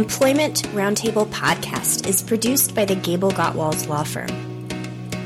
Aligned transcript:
Employment 0.00 0.62
Roundtable 0.72 1.26
podcast 1.26 2.08
is 2.08 2.22
produced 2.22 2.74
by 2.74 2.86
the 2.86 2.96
GableGotwals 2.96 3.86
Law 3.86 4.02
Firm. 4.02 4.30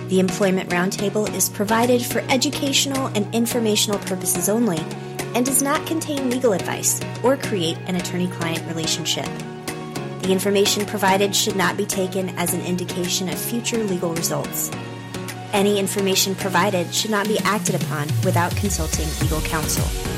The 0.09 0.19
Employment 0.19 0.69
Roundtable 0.69 1.33
is 1.33 1.49
provided 1.49 2.05
for 2.05 2.25
educational 2.29 3.07
and 3.15 3.33
informational 3.33 4.01
purposes 4.01 4.49
only 4.49 4.79
and 5.37 5.47
does 5.47 5.63
not 5.63 5.87
contain 5.87 6.29
legal 6.29 6.55
advice 6.55 7.01
or 7.23 7.37
create 7.37 7.79
an 7.87 7.95
attorney 7.95 8.27
client 8.27 8.67
relationship. 8.67 9.29
The 10.23 10.33
information 10.33 10.85
provided 10.87 11.37
should 11.37 11.55
not 11.55 11.77
be 11.77 11.87
taken 11.87 12.31
as 12.31 12.53
an 12.53 12.63
indication 12.63 13.29
of 13.29 13.39
future 13.39 13.79
legal 13.85 14.13
results. 14.13 14.73
Any 15.53 15.79
information 15.79 16.35
provided 16.35 16.93
should 16.93 17.13
not 17.13 17.29
be 17.29 17.39
acted 17.45 17.77
upon 17.81 18.09
without 18.25 18.51
consulting 18.57 19.07
legal 19.23 19.41
counsel. 19.43 20.14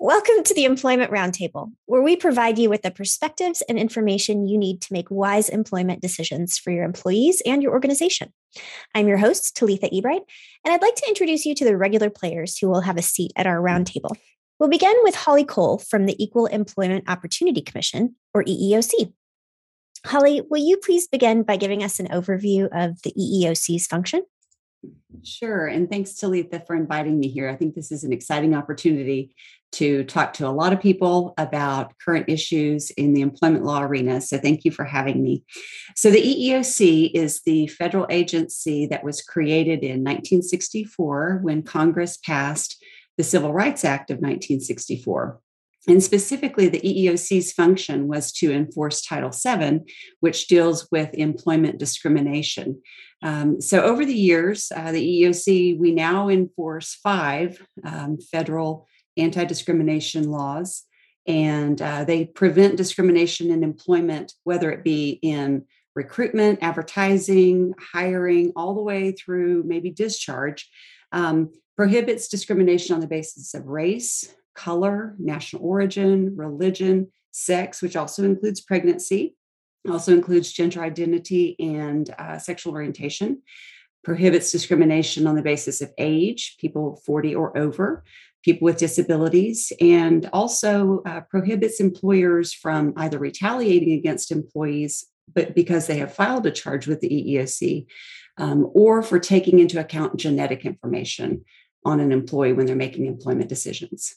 Welcome 0.00 0.44
to 0.44 0.54
the 0.54 0.64
Employment 0.64 1.10
Roundtable, 1.10 1.72
where 1.86 2.02
we 2.02 2.14
provide 2.14 2.56
you 2.56 2.70
with 2.70 2.82
the 2.82 2.90
perspectives 2.92 3.64
and 3.68 3.76
information 3.76 4.46
you 4.46 4.56
need 4.56 4.80
to 4.82 4.92
make 4.92 5.10
wise 5.10 5.48
employment 5.48 6.00
decisions 6.00 6.56
for 6.56 6.70
your 6.70 6.84
employees 6.84 7.42
and 7.44 7.64
your 7.64 7.72
organization. 7.72 8.32
I'm 8.94 9.08
your 9.08 9.16
host, 9.16 9.56
Talitha 9.56 9.88
Ebright, 9.92 10.22
and 10.64 10.72
I'd 10.72 10.82
like 10.82 10.94
to 10.94 11.08
introduce 11.08 11.44
you 11.44 11.52
to 11.56 11.64
the 11.64 11.76
regular 11.76 12.10
players 12.10 12.56
who 12.56 12.68
will 12.68 12.82
have 12.82 12.96
a 12.96 13.02
seat 13.02 13.32
at 13.34 13.48
our 13.48 13.60
roundtable. 13.60 14.14
We'll 14.60 14.68
begin 14.68 14.94
with 15.02 15.16
Holly 15.16 15.44
Cole 15.44 15.78
from 15.78 16.06
the 16.06 16.22
Equal 16.22 16.46
Employment 16.46 17.08
Opportunity 17.08 17.60
Commission, 17.60 18.14
or 18.32 18.44
EEOC. 18.44 19.12
Holly, 20.06 20.42
will 20.48 20.62
you 20.64 20.76
please 20.76 21.08
begin 21.08 21.42
by 21.42 21.56
giving 21.56 21.82
us 21.82 21.98
an 21.98 22.06
overview 22.08 22.68
of 22.70 23.02
the 23.02 23.12
EEOC's 23.18 23.88
function? 23.88 24.22
Sure. 25.24 25.66
And 25.66 25.90
thanks 25.90 26.14
Talitha 26.14 26.62
for 26.66 26.76
inviting 26.76 27.18
me 27.18 27.28
here. 27.28 27.48
I 27.48 27.56
think 27.56 27.74
this 27.74 27.90
is 27.90 28.04
an 28.04 28.12
exciting 28.12 28.54
opportunity 28.54 29.34
to 29.72 30.04
talk 30.04 30.32
to 30.34 30.46
a 30.46 30.50
lot 30.50 30.72
of 30.72 30.80
people 30.80 31.34
about 31.36 31.92
current 31.98 32.28
issues 32.28 32.90
in 32.92 33.12
the 33.12 33.20
employment 33.20 33.64
law 33.64 33.82
arena. 33.82 34.20
So 34.20 34.38
thank 34.38 34.64
you 34.64 34.70
for 34.70 34.84
having 34.84 35.22
me. 35.22 35.44
So 35.94 36.10
the 36.10 36.22
EEOC 36.22 37.10
is 37.12 37.42
the 37.42 37.66
federal 37.66 38.06
agency 38.08 38.86
that 38.86 39.04
was 39.04 39.20
created 39.20 39.82
in 39.82 40.04
1964 40.04 41.40
when 41.42 41.62
Congress 41.62 42.16
passed 42.16 42.82
the 43.16 43.24
Civil 43.24 43.52
Rights 43.52 43.84
Act 43.84 44.10
of 44.10 44.18
1964. 44.18 45.40
And 45.86 46.02
specifically, 46.02 46.68
the 46.68 46.80
EEOC's 46.80 47.52
function 47.52 48.08
was 48.08 48.32
to 48.32 48.52
enforce 48.52 49.00
Title 49.00 49.30
VII, 49.30 49.80
which 50.20 50.48
deals 50.48 50.88
with 50.90 51.14
employment 51.14 51.78
discrimination. 51.78 52.82
Um, 53.22 53.60
so, 53.60 53.82
over 53.82 54.04
the 54.04 54.14
years, 54.14 54.72
uh, 54.74 54.92
the 54.92 55.22
EEOC, 55.22 55.78
we 55.78 55.92
now 55.92 56.28
enforce 56.28 56.94
five 56.94 57.64
um, 57.84 58.18
federal 58.20 58.86
anti 59.16 59.44
discrimination 59.44 60.30
laws, 60.30 60.84
and 61.26 61.80
uh, 61.80 62.04
they 62.04 62.26
prevent 62.26 62.76
discrimination 62.76 63.50
in 63.50 63.62
employment, 63.62 64.34
whether 64.44 64.70
it 64.70 64.84
be 64.84 65.18
in 65.22 65.64
recruitment, 65.94 66.60
advertising, 66.62 67.74
hiring, 67.92 68.52
all 68.54 68.74
the 68.74 68.82
way 68.82 69.12
through 69.12 69.64
maybe 69.66 69.90
discharge. 69.90 70.68
Um, 71.12 71.50
prohibits 71.76 72.28
discrimination 72.28 72.94
on 72.94 73.00
the 73.00 73.06
basis 73.06 73.54
of 73.54 73.66
race, 73.66 74.34
color, 74.58 75.14
national 75.18 75.64
origin, 75.64 76.36
religion, 76.36 77.12
sex, 77.30 77.80
which 77.80 77.94
also 77.94 78.24
includes 78.24 78.60
pregnancy, 78.60 79.36
also 79.88 80.12
includes 80.12 80.52
gender 80.52 80.82
identity 80.82 81.54
and 81.60 82.12
uh, 82.18 82.38
sexual 82.38 82.72
orientation, 82.72 83.40
prohibits 84.02 84.50
discrimination 84.50 85.26
on 85.28 85.36
the 85.36 85.42
basis 85.42 85.80
of 85.80 85.92
age, 85.98 86.56
people 86.60 87.00
40 87.06 87.36
or 87.36 87.56
over, 87.56 88.02
people 88.42 88.66
with 88.66 88.78
disabilities, 88.78 89.72
and 89.80 90.28
also 90.32 91.02
uh, 91.06 91.20
prohibits 91.30 91.78
employers 91.78 92.52
from 92.52 92.92
either 92.96 93.18
retaliating 93.18 93.92
against 93.92 94.32
employees 94.32 95.06
but 95.34 95.54
because 95.54 95.86
they 95.86 95.98
have 95.98 96.14
filed 96.14 96.46
a 96.46 96.50
charge 96.50 96.86
with 96.86 97.00
the 97.00 97.08
EEOC, 97.08 97.86
um, 98.38 98.70
or 98.72 99.02
for 99.02 99.18
taking 99.18 99.58
into 99.58 99.78
account 99.78 100.16
genetic 100.16 100.64
information 100.64 101.44
on 101.84 102.00
an 102.00 102.12
employee 102.12 102.52
when 102.52 102.66
they're 102.66 102.76
making 102.76 103.06
employment 103.06 103.48
decisions. 103.48 104.16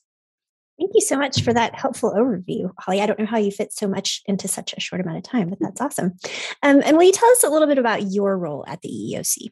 Thank 0.79 0.91
you 0.95 1.01
so 1.01 1.17
much 1.17 1.43
for 1.43 1.53
that 1.53 1.75
helpful 1.75 2.11
overview, 2.11 2.71
Holly. 2.79 3.01
I 3.01 3.05
don't 3.05 3.19
know 3.19 3.25
how 3.25 3.37
you 3.37 3.51
fit 3.51 3.71
so 3.71 3.87
much 3.87 4.21
into 4.25 4.47
such 4.47 4.73
a 4.73 4.79
short 4.79 5.01
amount 5.01 5.17
of 5.17 5.23
time, 5.23 5.49
but 5.49 5.59
that's 5.59 5.79
awesome. 5.79 6.13
Um, 6.63 6.81
and 6.83 6.97
will 6.97 7.03
you 7.03 7.11
tell 7.11 7.29
us 7.29 7.43
a 7.43 7.49
little 7.49 7.67
bit 7.67 7.77
about 7.77 8.11
your 8.11 8.37
role 8.37 8.63
at 8.67 8.81
the 8.81 8.89
EEOC? 8.89 9.51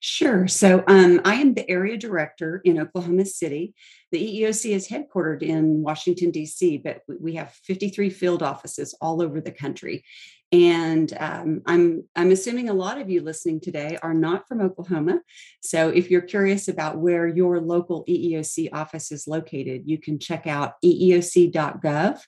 Sure. 0.00 0.48
So 0.48 0.82
um, 0.86 1.20
I 1.24 1.34
am 1.34 1.54
the 1.54 1.68
area 1.70 1.96
director 1.96 2.60
in 2.64 2.80
Oklahoma 2.80 3.24
City. 3.24 3.74
The 4.10 4.42
EEOC 4.42 4.70
is 4.70 4.88
headquartered 4.88 5.42
in 5.42 5.82
Washington, 5.82 6.30
D.C., 6.30 6.78
but 6.78 7.02
we 7.20 7.34
have 7.34 7.52
53 7.64 8.10
field 8.10 8.42
offices 8.42 8.94
all 9.00 9.22
over 9.22 9.40
the 9.40 9.52
country. 9.52 10.04
And 10.50 11.14
um, 11.20 11.60
I'm 11.66 12.04
I'm 12.16 12.30
assuming 12.30 12.70
a 12.70 12.74
lot 12.74 12.98
of 12.98 13.10
you 13.10 13.20
listening 13.20 13.60
today 13.60 13.98
are 14.02 14.14
not 14.14 14.48
from 14.48 14.62
Oklahoma. 14.62 15.20
So 15.60 15.90
if 15.90 16.10
you're 16.10 16.22
curious 16.22 16.68
about 16.68 16.98
where 16.98 17.26
your 17.26 17.60
local 17.60 18.04
EEOC 18.08 18.70
office 18.72 19.12
is 19.12 19.26
located, 19.26 19.82
you 19.84 19.98
can 19.98 20.18
check 20.18 20.46
out 20.46 20.74
eeoc.gov, 20.82 22.20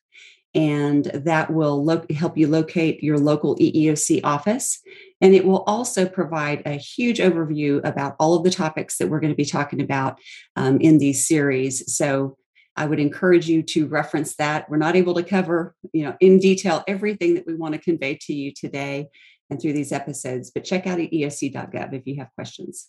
and 0.54 1.04
that 1.06 1.50
will 1.50 1.82
lo- 1.82 2.04
help 2.10 2.36
you 2.36 2.46
locate 2.46 3.02
your 3.02 3.18
local 3.18 3.56
EEOC 3.56 4.20
office. 4.22 4.80
And 5.22 5.34
it 5.34 5.46
will 5.46 5.62
also 5.62 6.06
provide 6.06 6.62
a 6.66 6.72
huge 6.72 7.20
overview 7.20 7.80
about 7.84 8.16
all 8.18 8.34
of 8.34 8.44
the 8.44 8.50
topics 8.50 8.98
that 8.98 9.08
we're 9.08 9.20
going 9.20 9.32
to 9.32 9.36
be 9.36 9.46
talking 9.46 9.80
about 9.80 10.18
um, 10.56 10.78
in 10.80 10.98
these 10.98 11.26
series. 11.26 11.94
So 11.94 12.36
I 12.80 12.86
would 12.86 12.98
encourage 12.98 13.46
you 13.46 13.62
to 13.64 13.86
reference 13.86 14.36
that. 14.36 14.70
We're 14.70 14.78
not 14.78 14.96
able 14.96 15.14
to 15.16 15.22
cover, 15.22 15.74
you 15.92 16.02
know, 16.02 16.16
in 16.18 16.38
detail 16.38 16.82
everything 16.88 17.34
that 17.34 17.46
we 17.46 17.54
want 17.54 17.74
to 17.74 17.78
convey 17.78 18.18
to 18.22 18.32
you 18.32 18.54
today 18.54 19.08
and 19.50 19.60
through 19.60 19.74
these 19.74 19.92
episodes, 19.92 20.50
but 20.50 20.64
check 20.64 20.86
out 20.86 20.98
eeoc.gov 20.98 21.92
if 21.92 22.06
you 22.06 22.16
have 22.16 22.28
questions. 22.34 22.88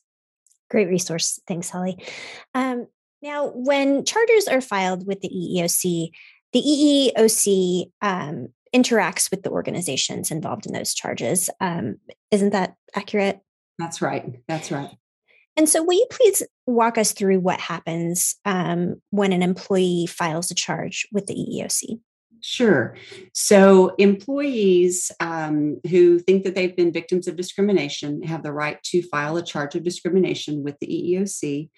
Great 0.69 0.87
resource. 0.87 1.41
Thanks, 1.45 1.69
Holly. 1.69 2.01
Um, 2.55 2.87
now, 3.21 3.51
when 3.53 4.05
charges 4.05 4.47
are 4.47 4.61
filed 4.61 5.05
with 5.05 5.19
the 5.19 5.27
EEOC, 5.27 6.11
the 6.53 7.11
EEOC 7.13 7.91
um, 8.01 8.47
interacts 8.73 9.29
with 9.29 9.43
the 9.43 9.49
organizations 9.49 10.31
involved 10.31 10.65
in 10.65 10.71
those 10.71 10.93
charges. 10.93 11.49
Um, 11.59 11.97
isn't 12.31 12.51
that 12.51 12.75
accurate? 12.95 13.41
That's 13.77 14.01
right. 14.01 14.39
That's 14.47 14.71
right. 14.71 14.91
And 15.61 15.69
so, 15.69 15.83
will 15.83 15.93
you 15.93 16.07
please 16.09 16.41
walk 16.65 16.97
us 16.97 17.11
through 17.11 17.39
what 17.39 17.59
happens 17.59 18.35
um, 18.45 18.99
when 19.11 19.31
an 19.31 19.43
employee 19.43 20.07
files 20.07 20.49
a 20.49 20.55
charge 20.55 21.07
with 21.11 21.27
the 21.27 21.35
EEOC? 21.35 21.99
Sure. 22.41 22.95
So, 23.35 23.93
employees 23.99 25.11
um, 25.19 25.79
who 25.87 26.17
think 26.17 26.45
that 26.45 26.55
they've 26.55 26.75
been 26.75 26.91
victims 26.91 27.27
of 27.27 27.35
discrimination 27.35 28.23
have 28.23 28.41
the 28.41 28.51
right 28.51 28.81
to 28.85 29.03
file 29.03 29.37
a 29.37 29.43
charge 29.43 29.75
of 29.75 29.83
discrimination 29.83 30.63
with 30.63 30.79
the 30.79 30.87
EEOC. 30.87 31.69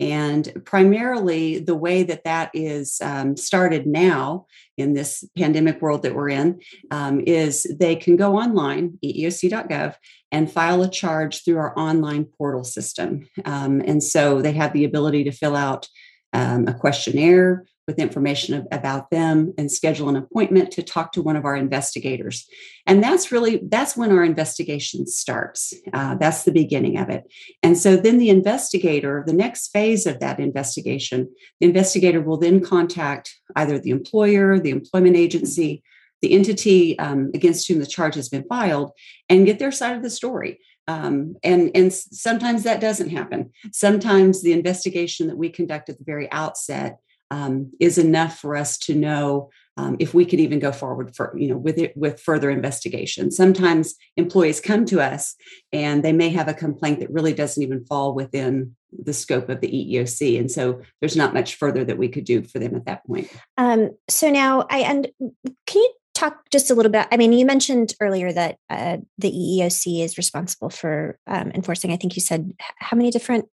And 0.00 0.62
primarily, 0.64 1.58
the 1.58 1.74
way 1.74 2.04
that 2.04 2.24
that 2.24 2.50
is 2.54 3.00
um, 3.02 3.36
started 3.36 3.86
now 3.86 4.46
in 4.76 4.94
this 4.94 5.24
pandemic 5.36 5.82
world 5.82 6.02
that 6.02 6.14
we're 6.14 6.28
in 6.28 6.60
um, 6.90 7.20
is 7.26 7.66
they 7.78 7.96
can 7.96 8.16
go 8.16 8.36
online, 8.36 8.98
eeoc.gov, 9.04 9.96
and 10.30 10.50
file 10.50 10.82
a 10.82 10.90
charge 10.90 11.44
through 11.44 11.58
our 11.58 11.76
online 11.78 12.24
portal 12.24 12.62
system. 12.62 13.28
Um, 13.44 13.80
and 13.80 14.02
so 14.02 14.40
they 14.40 14.52
have 14.52 14.72
the 14.72 14.84
ability 14.84 15.24
to 15.24 15.32
fill 15.32 15.56
out 15.56 15.88
um, 16.32 16.68
a 16.68 16.74
questionnaire 16.74 17.64
with 17.88 17.98
information 17.98 18.68
about 18.70 19.10
them 19.10 19.52
and 19.58 19.72
schedule 19.72 20.08
an 20.10 20.16
appointment 20.16 20.70
to 20.70 20.82
talk 20.82 21.10
to 21.10 21.22
one 21.22 21.34
of 21.34 21.46
our 21.46 21.56
investigators. 21.56 22.46
And 22.86 23.02
that's 23.02 23.32
really 23.32 23.60
that's 23.68 23.96
when 23.96 24.12
our 24.12 24.22
investigation 24.22 25.06
starts. 25.06 25.72
Uh, 25.92 26.14
that's 26.16 26.44
the 26.44 26.52
beginning 26.52 26.98
of 26.98 27.08
it. 27.08 27.24
And 27.62 27.76
so 27.76 27.96
then 27.96 28.18
the 28.18 28.30
investigator 28.30 29.24
the 29.26 29.32
next 29.32 29.68
phase 29.68 30.06
of 30.06 30.20
that 30.20 30.38
investigation 30.38 31.28
the 31.60 31.66
investigator 31.66 32.20
will 32.20 32.36
then 32.36 32.60
contact 32.60 33.34
either 33.56 33.78
the 33.78 33.90
employer 33.90 34.60
the 34.60 34.70
employment 34.70 35.16
agency 35.16 35.82
the 36.20 36.32
entity 36.32 36.98
um, 36.98 37.30
against 37.32 37.66
whom 37.68 37.78
the 37.78 37.86
charge 37.86 38.16
has 38.16 38.28
been 38.28 38.44
filed 38.44 38.92
and 39.28 39.46
get 39.46 39.58
their 39.58 39.72
side 39.72 39.96
of 39.96 40.02
the 40.02 40.10
story. 40.10 40.60
Um, 40.88 41.36
and 41.44 41.70
and 41.74 41.92
sometimes 41.92 42.64
that 42.64 42.80
doesn't 42.80 43.10
happen. 43.10 43.50
Sometimes 43.72 44.42
the 44.42 44.52
investigation 44.52 45.28
that 45.28 45.36
we 45.36 45.50
conduct 45.50 45.88
at 45.88 45.98
the 45.98 46.04
very 46.04 46.30
outset 46.32 46.98
um, 47.30 47.72
is 47.80 47.98
enough 47.98 48.38
for 48.38 48.56
us 48.56 48.78
to 48.78 48.94
know 48.94 49.50
um, 49.78 49.96
if 50.00 50.12
we 50.12 50.24
could 50.24 50.40
even 50.40 50.58
go 50.58 50.72
forward 50.72 51.14
for 51.14 51.32
you 51.38 51.48
know 51.48 51.56
with 51.56 51.78
it 51.78 51.96
with 51.96 52.20
further 52.20 52.50
investigation. 52.50 53.30
Sometimes 53.30 53.94
employees 54.16 54.60
come 54.60 54.84
to 54.86 55.00
us 55.00 55.36
and 55.72 56.02
they 56.02 56.12
may 56.12 56.30
have 56.30 56.48
a 56.48 56.54
complaint 56.54 56.98
that 57.00 57.12
really 57.12 57.32
doesn't 57.32 57.62
even 57.62 57.84
fall 57.86 58.12
within 58.12 58.74
the 58.92 59.12
scope 59.12 59.48
of 59.48 59.60
the 59.60 59.68
eeoc 59.68 60.40
and 60.40 60.50
so 60.50 60.80
there's 61.00 61.16
not 61.16 61.34
much 61.34 61.54
further 61.56 61.84
that 61.84 61.98
we 61.98 62.08
could 62.08 62.24
do 62.24 62.42
for 62.42 62.58
them 62.58 62.74
at 62.74 62.86
that 62.86 63.06
point. 63.06 63.30
Um, 63.56 63.90
so 64.08 64.30
now 64.30 64.66
i 64.70 64.78
and 64.78 65.08
can 65.66 65.82
you 65.82 65.92
talk 66.14 66.50
just 66.50 66.70
a 66.70 66.74
little 66.74 66.90
bit 66.90 67.06
i 67.12 67.16
mean 67.16 67.32
you 67.32 67.44
mentioned 67.44 67.92
earlier 68.00 68.32
that 68.32 68.56
uh, 68.70 68.96
the 69.18 69.30
eeoc 69.30 70.02
is 70.02 70.16
responsible 70.16 70.70
for 70.70 71.18
um, 71.26 71.52
enforcing. 71.54 71.92
I 71.92 71.96
think 71.96 72.16
you 72.16 72.22
said 72.22 72.54
how 72.78 72.96
many 72.96 73.10
different 73.10 73.46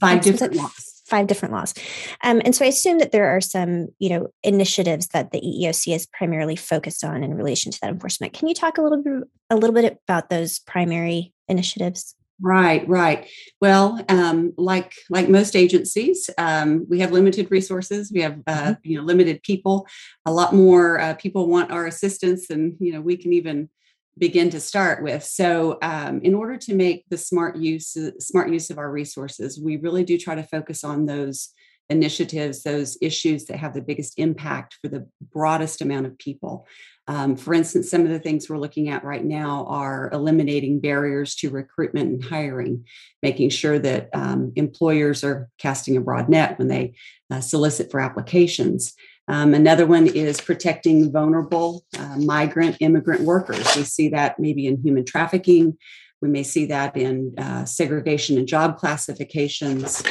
five 0.00 0.22
different 0.22 0.54
laws 0.54 0.97
five 1.08 1.26
different 1.26 1.54
laws. 1.54 1.74
Um, 2.22 2.42
and 2.44 2.54
so 2.54 2.64
I 2.64 2.68
assume 2.68 2.98
that 2.98 3.12
there 3.12 3.28
are 3.28 3.40
some, 3.40 3.88
you 3.98 4.10
know, 4.10 4.28
initiatives 4.42 5.08
that 5.08 5.30
the 5.32 5.40
EEOC 5.40 5.94
is 5.94 6.06
primarily 6.06 6.56
focused 6.56 7.02
on 7.02 7.22
in 7.22 7.34
relation 7.34 7.72
to 7.72 7.80
that 7.80 7.90
enforcement. 7.90 8.34
Can 8.34 8.48
you 8.48 8.54
talk 8.54 8.78
a 8.78 8.82
little 8.82 9.02
bit 9.02 9.28
a 9.50 9.56
little 9.56 9.74
bit 9.74 9.98
about 10.06 10.28
those 10.28 10.58
primary 10.58 11.32
initiatives? 11.48 12.14
Right, 12.40 12.86
right. 12.88 13.26
Well, 13.60 14.00
um, 14.08 14.52
like 14.56 14.92
like 15.10 15.28
most 15.28 15.56
agencies, 15.56 16.30
um, 16.38 16.86
we 16.88 17.00
have 17.00 17.10
limited 17.10 17.50
resources. 17.50 18.12
We 18.12 18.20
have 18.20 18.40
uh, 18.46 18.52
mm-hmm. 18.52 18.72
you 18.84 18.98
know 18.98 19.04
limited 19.04 19.42
people. 19.42 19.88
A 20.24 20.32
lot 20.32 20.54
more 20.54 21.00
uh, 21.00 21.14
people 21.14 21.48
want 21.48 21.72
our 21.72 21.86
assistance 21.86 22.46
than 22.46 22.76
you 22.78 22.92
know 22.92 23.00
we 23.00 23.16
can 23.16 23.32
even 23.32 23.68
begin 24.18 24.50
to 24.50 24.60
start 24.60 25.02
with. 25.02 25.24
So, 25.24 25.78
um, 25.82 26.20
in 26.22 26.34
order 26.34 26.56
to 26.56 26.74
make 26.74 27.04
the 27.08 27.18
smart 27.18 27.56
use 27.56 27.96
smart 28.18 28.50
use 28.50 28.70
of 28.70 28.78
our 28.78 28.90
resources, 28.90 29.60
we 29.60 29.76
really 29.76 30.04
do 30.04 30.18
try 30.18 30.34
to 30.34 30.42
focus 30.42 30.84
on 30.84 31.06
those 31.06 31.50
initiatives, 31.90 32.62
those 32.62 32.98
issues 33.00 33.46
that 33.46 33.56
have 33.56 33.74
the 33.74 33.80
biggest 33.80 34.18
impact 34.18 34.76
for 34.82 34.88
the 34.88 35.06
broadest 35.32 35.80
amount 35.80 36.06
of 36.06 36.18
people. 36.18 36.66
Um, 37.06 37.36
for 37.36 37.54
instance, 37.54 37.90
some 37.90 38.02
of 38.02 38.10
the 38.10 38.18
things 38.18 38.48
we're 38.48 38.58
looking 38.58 38.90
at 38.90 39.02
right 39.02 39.24
now 39.24 39.64
are 39.66 40.10
eliminating 40.12 40.80
barriers 40.80 41.34
to 41.36 41.48
recruitment 41.48 42.10
and 42.10 42.24
hiring, 42.24 42.84
making 43.22 43.48
sure 43.48 43.78
that 43.78 44.10
um, 44.12 44.52
employers 44.56 45.24
are 45.24 45.48
casting 45.56 45.96
a 45.96 46.02
broad 46.02 46.28
net 46.28 46.58
when 46.58 46.68
they 46.68 46.92
uh, 47.30 47.40
solicit 47.40 47.90
for 47.90 48.00
applications. 48.00 48.94
Um, 49.28 49.52
another 49.52 49.86
one 49.86 50.06
is 50.06 50.40
protecting 50.40 51.12
vulnerable 51.12 51.84
uh, 51.98 52.16
migrant 52.16 52.78
immigrant 52.80 53.22
workers. 53.22 53.76
We 53.76 53.84
see 53.84 54.08
that 54.08 54.38
maybe 54.38 54.66
in 54.66 54.80
human 54.82 55.04
trafficking. 55.04 55.76
We 56.20 56.28
may 56.28 56.42
see 56.42 56.66
that 56.66 56.96
in 56.96 57.34
uh, 57.38 57.64
segregation 57.64 58.38
and 58.38 58.48
job 58.48 58.78
classifications. 58.78 60.02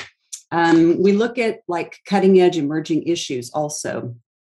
Um, 0.51 1.01
we 1.01 1.11
look 1.11 1.37
at 1.37 1.59
like 1.67 1.97
cutting 2.05 2.39
edge 2.39 2.57
emerging 2.57 3.03
issues 3.03 3.49
also. 3.49 4.15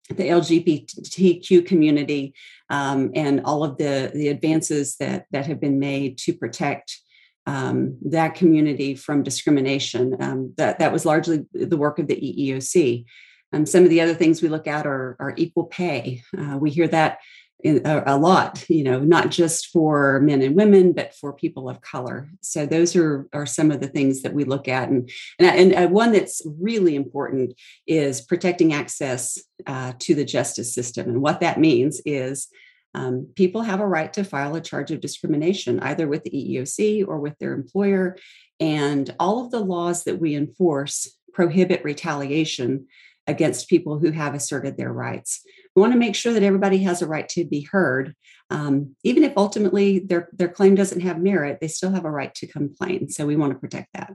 The 0.09 0.23
LGBTQ 0.29 1.65
community 1.65 2.33
um, 2.69 3.11
and 3.15 3.41
all 3.45 3.63
of 3.63 3.77
the, 3.77 4.11
the 4.13 4.27
advances 4.27 4.97
that, 4.97 5.25
that 5.31 5.47
have 5.47 5.59
been 5.59 5.79
made 5.79 6.17
to 6.19 6.33
protect 6.33 6.97
um, 7.45 7.97
that 8.05 8.35
community 8.35 8.93
from 8.93 9.23
discrimination. 9.23 10.15
Um, 10.21 10.53
that, 10.57 10.79
that 10.79 10.91
was 10.91 11.05
largely 11.05 11.45
the 11.53 11.77
work 11.77 11.97
of 11.97 12.07
the 12.07 12.15
EEOC. 12.15 13.05
Um, 13.53 13.65
some 13.65 13.83
of 13.83 13.89
the 13.89 14.01
other 14.01 14.13
things 14.13 14.41
we 14.41 14.49
look 14.49 14.67
at 14.67 14.85
are, 14.85 15.15
are 15.19 15.33
equal 15.37 15.65
pay. 15.65 16.23
Uh, 16.37 16.57
we 16.59 16.69
hear 16.69 16.87
that 16.87 17.19
in, 17.63 17.85
a, 17.85 18.03
a, 18.07 18.17
lot, 18.17 18.65
you 18.69 18.83
know, 18.83 18.99
not 18.99 19.29
just 19.29 19.67
for 19.67 20.19
men 20.21 20.41
and 20.41 20.55
women, 20.55 20.93
but 20.93 21.13
for 21.13 21.33
people 21.33 21.69
of 21.69 21.81
color. 21.81 22.29
So 22.41 22.65
those 22.65 22.95
are, 22.95 23.27
are 23.33 23.45
some 23.45 23.71
of 23.71 23.79
the 23.79 23.87
things 23.87 24.21
that 24.23 24.33
we 24.33 24.43
look 24.43 24.67
at. 24.67 24.89
And, 24.89 25.09
and, 25.39 25.73
and 25.73 25.85
uh, 25.85 25.87
one 25.89 26.11
that's 26.11 26.41
really 26.59 26.95
important 26.95 27.53
is 27.85 28.21
protecting 28.21 28.73
access 28.73 29.39
uh, 29.67 29.93
to 29.99 30.15
the 30.15 30.25
justice 30.25 30.73
system. 30.73 31.09
And 31.09 31.21
what 31.21 31.41
that 31.41 31.59
means 31.59 32.01
is 32.05 32.47
um, 32.93 33.27
people 33.35 33.61
have 33.61 33.79
a 33.79 33.87
right 33.87 34.11
to 34.13 34.23
file 34.23 34.55
a 34.55 34.61
charge 34.61 34.91
of 34.91 34.99
discrimination, 35.01 35.79
either 35.79 36.07
with 36.07 36.23
the 36.23 36.31
EEOC 36.31 37.07
or 37.07 37.19
with 37.19 37.37
their 37.39 37.53
employer. 37.53 38.17
And 38.59 39.13
all 39.19 39.43
of 39.43 39.51
the 39.51 39.61
laws 39.61 40.03
that 40.05 40.19
we 40.19 40.35
enforce 40.35 41.15
prohibit 41.33 41.83
retaliation 41.83 42.87
against 43.27 43.69
people 43.69 43.99
who 43.99 44.11
have 44.11 44.33
asserted 44.33 44.77
their 44.77 44.91
rights. 44.91 45.41
We 45.75 45.81
want 45.81 45.93
to 45.93 45.99
make 45.99 46.15
sure 46.15 46.33
that 46.33 46.43
everybody 46.43 46.79
has 46.79 47.01
a 47.01 47.07
right 47.07 47.27
to 47.29 47.45
be 47.45 47.61
heard. 47.61 48.15
Um, 48.49 48.95
even 49.03 49.23
if 49.23 49.33
ultimately 49.37 49.99
their, 49.99 50.29
their 50.33 50.49
claim 50.49 50.75
doesn't 50.75 51.01
have 51.01 51.21
merit, 51.21 51.59
they 51.61 51.67
still 51.67 51.91
have 51.91 52.05
a 52.05 52.11
right 52.11 52.33
to 52.35 52.47
complain. 52.47 53.09
So 53.09 53.25
we 53.25 53.35
want 53.35 53.53
to 53.53 53.59
protect 53.59 53.89
that. 53.93 54.13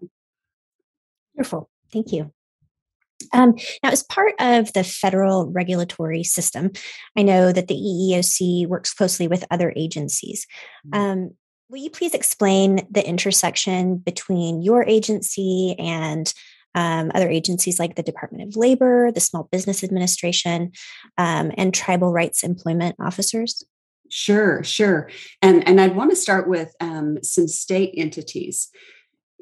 Wonderful. 1.35 1.71
Thank 1.93 2.13
you. 2.13 2.33
Um, 3.33 3.55
now, 3.83 3.91
as 3.91 4.03
part 4.03 4.35
of 4.39 4.73
the 4.73 4.85
federal 4.85 5.51
regulatory 5.51 6.23
system, 6.23 6.73
I 7.17 7.23
know 7.23 7.53
that 7.53 7.69
the 7.69 7.75
EEOC 7.75 8.67
works 8.67 8.93
closely 8.93 9.27
with 9.27 9.47
other 9.51 9.73
agencies. 9.75 10.47
Mm-hmm. 10.87 11.01
Um, 11.01 11.31
will 11.69 11.79
you 11.79 11.91
please 11.91 12.15
explain 12.15 12.87
the 12.91 13.07
intersection 13.07 13.97
between 13.97 14.63
your 14.63 14.85
agency 14.85 15.75
and 15.79 16.33
um, 16.77 17.11
other 17.15 17.29
agencies 17.29 17.81
like 17.81 17.97
the 17.97 18.03
Department 18.03 18.49
of 18.49 18.57
Labor, 18.57 19.11
the 19.11 19.21
Small 19.21 19.49
Business 19.51 19.83
Administration, 19.83 20.71
um, 21.19 21.51
and 21.57 21.75
tribal 21.75 22.13
rights 22.13 22.45
employment 22.45 22.95
officers? 23.01 23.65
Sure, 24.09 24.63
sure. 24.63 25.11
And, 25.43 25.67
and 25.67 25.81
I'd 25.81 25.97
want 25.97 26.11
to 26.11 26.17
start 26.17 26.49
with 26.49 26.73
um, 26.81 27.19
some 27.23 27.49
state 27.49 27.95
entities. 27.97 28.69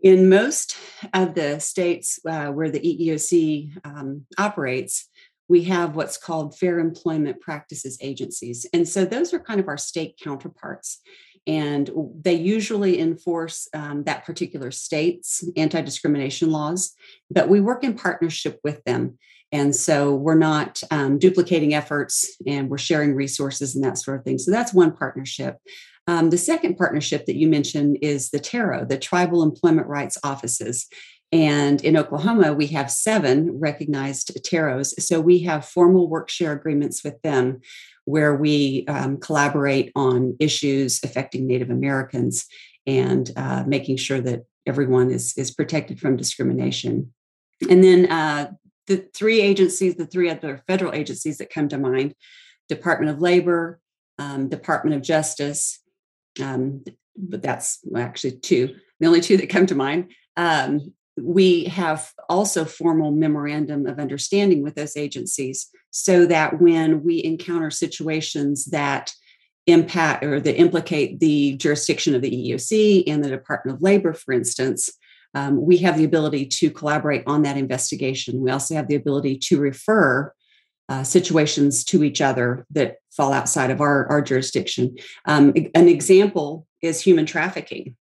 In 0.02 0.28
most 0.28 0.76
of 1.12 1.34
the 1.34 1.58
states 1.60 2.18
uh, 2.28 2.48
where 2.48 2.70
the 2.70 2.80
EEOC 2.80 3.78
um, 3.84 4.26
operates, 4.38 5.08
we 5.48 5.64
have 5.64 5.96
what's 5.96 6.16
called 6.16 6.56
fair 6.58 6.78
employment 6.78 7.40
practices 7.40 7.98
agencies. 8.00 8.66
And 8.72 8.88
so 8.88 9.04
those 9.04 9.34
are 9.34 9.38
kind 9.38 9.60
of 9.60 9.68
our 9.68 9.76
state 9.76 10.18
counterparts 10.22 11.00
and 11.46 11.90
they 12.20 12.34
usually 12.34 13.00
enforce 13.00 13.68
um, 13.74 14.04
that 14.04 14.24
particular 14.24 14.70
state's 14.70 15.46
anti 15.56 15.80
discrimination 15.82 16.50
laws, 16.50 16.94
but 17.30 17.48
we 17.48 17.60
work 17.60 17.84
in 17.84 17.94
partnership 17.94 18.58
with 18.64 18.82
them. 18.84 19.18
And 19.52 19.76
so 19.76 20.14
we're 20.14 20.34
not 20.34 20.82
um, 20.90 21.18
duplicating 21.18 21.74
efforts 21.74 22.36
and 22.46 22.68
we're 22.68 22.78
sharing 22.78 23.14
resources 23.14 23.74
and 23.74 23.84
that 23.84 23.98
sort 23.98 24.18
of 24.18 24.24
thing. 24.24 24.38
So 24.38 24.50
that's 24.50 24.74
one 24.74 24.96
partnership. 24.96 25.58
Um, 26.06 26.30
the 26.30 26.38
second 26.38 26.76
partnership 26.76 27.24
that 27.26 27.36
you 27.36 27.48
mentioned 27.48 27.98
is 28.02 28.30
the 28.30 28.40
TERO, 28.40 28.84
the 28.84 28.98
Tribal 28.98 29.42
Employment 29.42 29.86
Rights 29.86 30.18
Offices. 30.22 30.86
And 31.34 31.82
in 31.82 31.96
Oklahoma, 31.96 32.52
we 32.52 32.68
have 32.68 32.92
seven 32.92 33.58
recognized 33.58 34.40
TEROs. 34.44 34.94
So 35.00 35.20
we 35.20 35.40
have 35.40 35.66
formal 35.66 36.08
work 36.08 36.30
share 36.30 36.52
agreements 36.52 37.02
with 37.02 37.20
them 37.22 37.60
where 38.04 38.36
we 38.36 38.84
um, 38.86 39.18
collaborate 39.18 39.90
on 39.96 40.36
issues 40.38 41.00
affecting 41.02 41.48
Native 41.48 41.70
Americans 41.70 42.46
and 42.86 43.32
uh, 43.34 43.64
making 43.66 43.96
sure 43.96 44.20
that 44.20 44.44
everyone 44.64 45.10
is, 45.10 45.36
is 45.36 45.50
protected 45.50 45.98
from 45.98 46.16
discrimination. 46.16 47.12
And 47.68 47.82
then 47.82 48.08
uh, 48.12 48.52
the 48.86 49.08
three 49.12 49.40
agencies, 49.40 49.96
the 49.96 50.06
three 50.06 50.30
other 50.30 50.62
federal 50.68 50.92
agencies 50.92 51.38
that 51.38 51.50
come 51.50 51.68
to 51.70 51.78
mind 51.78 52.14
Department 52.68 53.10
of 53.10 53.20
Labor, 53.20 53.80
um, 54.20 54.48
Department 54.48 54.94
of 54.94 55.02
Justice, 55.02 55.80
um, 56.40 56.84
but 57.16 57.42
that's 57.42 57.80
actually 57.96 58.38
two, 58.38 58.76
the 59.00 59.08
only 59.08 59.20
two 59.20 59.36
that 59.36 59.48
come 59.48 59.66
to 59.66 59.74
mind. 59.74 60.12
Um, 60.36 60.92
we 61.16 61.64
have 61.64 62.10
also 62.28 62.64
formal 62.64 63.12
memorandum 63.12 63.86
of 63.86 63.98
understanding 63.98 64.62
with 64.62 64.74
those 64.74 64.96
agencies 64.96 65.68
so 65.90 66.26
that 66.26 66.60
when 66.60 67.04
we 67.04 67.22
encounter 67.22 67.70
situations 67.70 68.66
that 68.66 69.12
impact 69.66 70.24
or 70.24 70.40
that 70.40 70.56
implicate 70.56 71.20
the 71.20 71.56
jurisdiction 71.56 72.14
of 72.14 72.22
the 72.22 72.30
EEOC 72.30 73.04
and 73.06 73.24
the 73.24 73.30
Department 73.30 73.76
of 73.76 73.82
Labor, 73.82 74.12
for 74.12 74.32
instance, 74.32 74.90
um, 75.34 75.60
we 75.60 75.78
have 75.78 75.96
the 75.96 76.04
ability 76.04 76.46
to 76.46 76.70
collaborate 76.70 77.22
on 77.26 77.42
that 77.42 77.56
investigation. 77.56 78.40
We 78.40 78.50
also 78.50 78.74
have 78.74 78.88
the 78.88 78.94
ability 78.94 79.38
to 79.44 79.58
refer 79.58 80.32
uh, 80.88 81.02
situations 81.02 81.82
to 81.84 82.04
each 82.04 82.20
other 82.20 82.66
that 82.70 82.96
fall 83.10 83.32
outside 83.32 83.70
of 83.70 83.80
our, 83.80 84.06
our 84.08 84.20
jurisdiction. 84.20 84.96
Um, 85.24 85.54
an 85.74 85.88
example 85.88 86.66
is 86.82 87.00
human 87.00 87.24
trafficking 87.24 87.96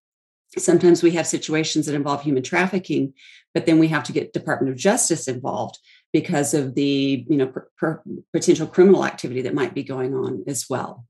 sometimes 0.57 1.01
we 1.01 1.11
have 1.11 1.25
situations 1.25 1.85
that 1.85 1.95
involve 1.95 2.21
human 2.21 2.43
trafficking 2.43 3.13
but 3.53 3.65
then 3.65 3.79
we 3.79 3.87
have 3.87 4.03
to 4.03 4.11
get 4.11 4.33
department 4.33 4.71
of 4.71 4.77
justice 4.77 5.27
involved 5.27 5.79
because 6.11 6.53
of 6.53 6.75
the 6.75 7.25
you 7.29 7.37
know 7.37 7.47
per, 7.47 7.67
per 7.77 8.01
potential 8.31 8.67
criminal 8.67 9.05
activity 9.05 9.41
that 9.41 9.53
might 9.53 9.73
be 9.73 9.83
going 9.83 10.13
on 10.13 10.43
as 10.47 10.67
well. 10.69 11.05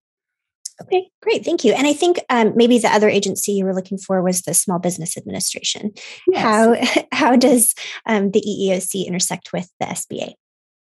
Okay 0.81 1.09
great 1.21 1.45
thank 1.45 1.63
you. 1.63 1.73
And 1.73 1.87
i 1.87 1.93
think 1.93 2.19
um, 2.29 2.53
maybe 2.55 2.79
the 2.79 2.89
other 2.89 3.09
agency 3.09 3.53
you 3.53 3.65
were 3.65 3.75
looking 3.75 3.97
for 3.97 4.21
was 4.21 4.41
the 4.41 4.53
small 4.53 4.79
business 4.79 5.17
administration. 5.17 5.91
Yes. 6.27 6.41
how 6.41 7.05
how 7.17 7.35
does 7.35 7.75
um, 8.05 8.31
the 8.31 8.41
eeoc 8.41 9.05
intersect 9.05 9.53
with 9.53 9.69
the 9.79 9.85
sba 9.87 10.33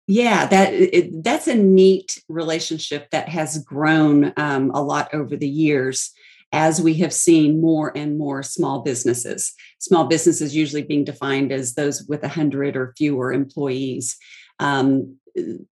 yeah 0.08 0.46
that 0.48 0.74
it, 0.74 1.24
that's 1.24 1.48
a 1.48 1.56
neat 1.56 2.22
relationship 2.28 3.10
that 3.12 3.30
has 3.30 3.64
grown 3.64 4.34
um, 4.38 4.72
a 4.72 4.82
lot 4.82 5.14
over 5.14 5.36
the 5.36 5.50
years 5.50 6.12
as 6.52 6.82
we 6.82 6.96
have 6.96 7.14
seen 7.14 7.62
more 7.62 7.92
and 7.96 8.18
more 8.18 8.42
small 8.44 8.82
businesses. 8.82 9.54
Small 9.80 10.06
businesses 10.06 10.56
usually 10.56 10.84
being 10.84 11.04
defined 11.04 11.52
as 11.52 11.74
those 11.74 12.04
with 12.08 12.22
100 12.22 12.78
or 12.78 12.94
fewer 12.98 13.34
employees. 13.34 14.18
Um, 14.60 15.18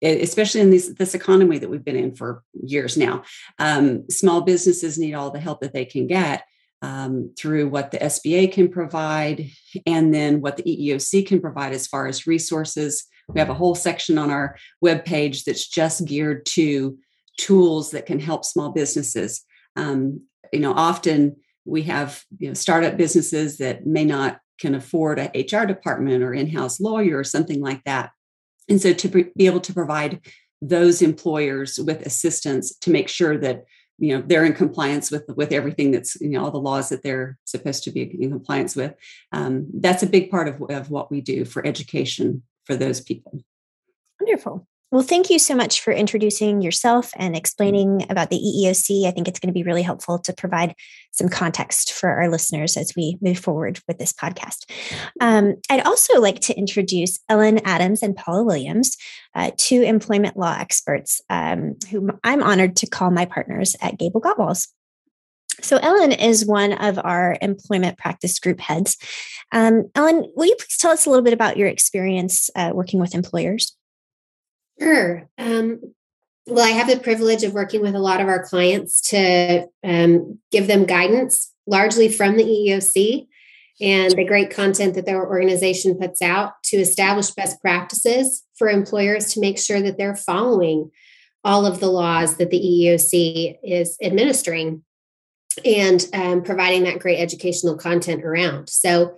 especially 0.03 0.62
in 0.62 0.70
this, 0.70 0.94
this 1.00 1.15
economy 1.15 1.58
that 1.58 1.70
we've 1.70 1.84
been 1.84 1.96
in 1.96 2.13
for 2.15 2.44
years 2.53 2.98
now, 2.98 3.24
um, 3.58 4.08
small 4.12 4.41
businesses 4.41 5.00
need 5.00 5.15
all 5.15 5.32
the 5.32 5.39
help 5.39 5.62
that 5.62 5.74
they 5.74 5.86
can 5.86 6.08
get. 6.08 6.44
Um, 6.82 7.34
through 7.36 7.70
what 7.70 7.89
the 7.89 7.98
SBA 7.98 8.51
can 8.51 8.70
provide 8.70 9.50
and 9.88 10.13
then 10.13 10.39
what 10.39 10.58
the 10.58 10.63
EEOC 10.63 11.25
can 11.25 11.41
provide 11.41 11.74
as 11.74 11.88
far 11.88 12.05
as 12.05 12.27
resources. 12.27 13.08
We 13.27 13.39
have 13.39 13.50
a 13.50 13.55
whole 13.55 13.74
section 13.74 14.20
on 14.20 14.29
our 14.29 14.55
webpage 14.84 15.46
that's 15.46 15.67
just 15.67 16.05
geared 16.05 16.46
to 16.48 17.00
tools 17.39 17.91
that 17.91 18.05
can 18.05 18.20
help 18.20 18.46
small 18.46 18.72
businesses. 18.72 19.44
Um, 19.75 20.22
you 20.52 20.60
know 20.60 20.74
often 20.74 21.36
we 21.66 21.84
have 21.84 22.24
you 22.38 22.48
know 22.48 22.54
startup 22.54 22.98
businesses 22.98 23.58
that 23.58 23.86
may 23.86 24.06
not 24.06 24.40
can 24.60 24.75
afford 24.75 25.20
a 25.20 25.30
hr 25.52 25.66
department 25.66 26.24
or 26.24 26.34
in-house 26.34 26.80
lawyer 26.80 27.18
or 27.18 27.24
something 27.24 27.62
like 27.62 27.84
that. 27.84 28.12
And 28.70 28.82
so 28.82 28.94
to 28.94 29.08
be 29.10 29.46
able 29.46 29.60
to 29.62 29.74
provide 29.74 30.22
those 30.62 31.02
employers 31.02 31.78
with 31.78 32.06
assistance 32.06 32.75
to 32.78 32.90
make 32.90 33.10
sure 33.10 33.38
that 33.38 33.66
you 33.98 34.16
know 34.16 34.24
they're 34.25 34.46
in 34.46 34.54
compliance 34.54 35.12
with 35.12 35.24
with 35.36 35.52
everything 35.52 35.92
that's 35.92 36.20
you 36.20 36.30
know 36.30 36.44
all 36.44 36.52
the 36.52 36.58
laws 36.58 36.90
that 36.90 37.04
they're 37.04 37.38
supposed 37.46 37.84
to 37.84 37.92
be 37.92 38.02
in 38.20 38.30
compliance 38.30 38.75
with 38.75 38.94
um, 39.32 39.68
that's 39.74 40.04
a 40.04 40.08
big 40.08 40.30
part 40.30 40.48
of, 40.48 40.62
of 40.70 40.90
what 40.90 41.12
we 41.12 41.22
do 41.22 41.46
for 41.46 41.66
education 41.66 42.44
for 42.66 42.75
those 42.75 43.00
people. 43.02 43.40
Wonderful 44.20 44.68
well, 44.96 45.04
thank 45.04 45.30
you 45.30 45.38
so 45.40 45.54
much 45.54 45.82
for 45.82 45.92
introducing 45.92 46.62
yourself 46.62 47.12
and 47.18 47.34
mm-hmm. 47.34 47.40
explaining 47.40 48.06
about 48.10 48.30
the 48.30 48.38
EEOC. 48.38 49.06
I 49.06 49.12
think 49.12 49.28
it's 49.28 49.42
going 49.42 49.50
to 49.50 49.54
be 49.54 49.64
really 49.64 49.82
helpful 49.82 50.20
to 50.20 50.32
provide 50.32 50.74
some 51.12 51.28
context 51.28 51.92
for 51.92 52.08
our 52.08 52.30
listeners 52.30 52.78
as 52.78 52.94
we 52.96 53.18
move 53.20 53.38
forward 53.38 53.82
with 53.90 53.98
this 53.98 54.14
podcast. 54.14 54.72
Um, 55.20 55.56
I'd 55.70 55.86
also 55.86 56.22
like 56.22 56.40
to 56.44 56.58
introduce 56.58 57.20
Ellen 57.28 57.60
Adams 57.66 58.04
and 58.04 58.16
Paula 58.16 58.46
Williams, 58.46 58.96
uh, 59.36 59.52
two 59.58 59.82
employment 59.82 60.38
law 60.38 60.56
experts 60.58 61.20
um, 61.30 61.75
whom 61.92 62.18
I'm 62.24 62.42
honored 62.42 62.78
to 62.78 62.88
call 62.88 63.12
my 63.12 63.25
partners 63.25 63.75
at 63.82 64.00
GableGotwals. 64.00 64.70
So, 65.60 65.75
Ellen 65.75 66.14
is 66.14 66.46
one 66.46 66.72
of 66.72 67.00
our 67.04 67.38
employment 67.42 67.98
practice 67.98 68.40
group 68.40 68.62
heads. 68.62 68.96
Um, 69.52 69.90
Ellen, 69.94 70.32
will 70.38 70.46
you 70.46 70.56
please 70.56 70.78
tell 70.78 70.92
us 70.92 71.06
a 71.06 71.10
little 71.10 71.24
bit 71.24 71.34
about 71.34 71.58
your 71.58 71.68
experience 71.68 72.50
uh, 72.56 72.72
working 72.74 73.02
with 73.02 73.14
employers? 73.14 73.75
Sure. 74.79 75.29
Um, 75.38 75.79
well, 76.48 76.65
I 76.65 76.72
have 76.72 76.88
the 76.88 77.00
privilege 77.00 77.44
of 77.44 77.53
working 77.53 77.82
with 77.82 77.96
a 77.96 78.00
lot 78.00 78.22
of 78.22 78.27
our 78.27 78.44
clients 78.46 79.01
to 79.10 79.67
um, 79.84 80.39
give 80.51 80.67
them 80.67 80.86
guidance, 80.86 81.51
largely 81.65 82.08
from 82.08 82.38
the 82.38 82.44
EEOC 82.44 83.27
and 83.82 84.13
the 84.13 84.25
great 84.25 84.51
content 84.51 84.94
that 84.94 85.05
their 85.05 85.25
organization 85.25 85.98
puts 85.98 86.22
out 86.22 86.53
to 86.63 86.77
establish 86.77 87.32
best 87.32 87.60
practices 87.62 88.44
for 88.58 88.70
employers 88.70 89.34
to 89.34 89.39
make 89.39 89.58
sure 89.58 89.82
that 89.82 89.98
they're 89.98 90.15
following 90.15 90.91
all 91.44 91.65
of 91.65 91.79
the 91.79 91.89
laws 91.89 92.38
that 92.38 92.51
the 92.51 92.60
EEOC 92.60 93.58
is 93.63 93.98
administering 94.01 94.84
and 95.63 96.08
um, 96.13 96.44
providing 96.44 96.84
that 96.84 97.00
great 97.00 97.20
educational 97.20 97.75
content 97.75 98.24
around. 98.24 98.70
So, 98.70 99.17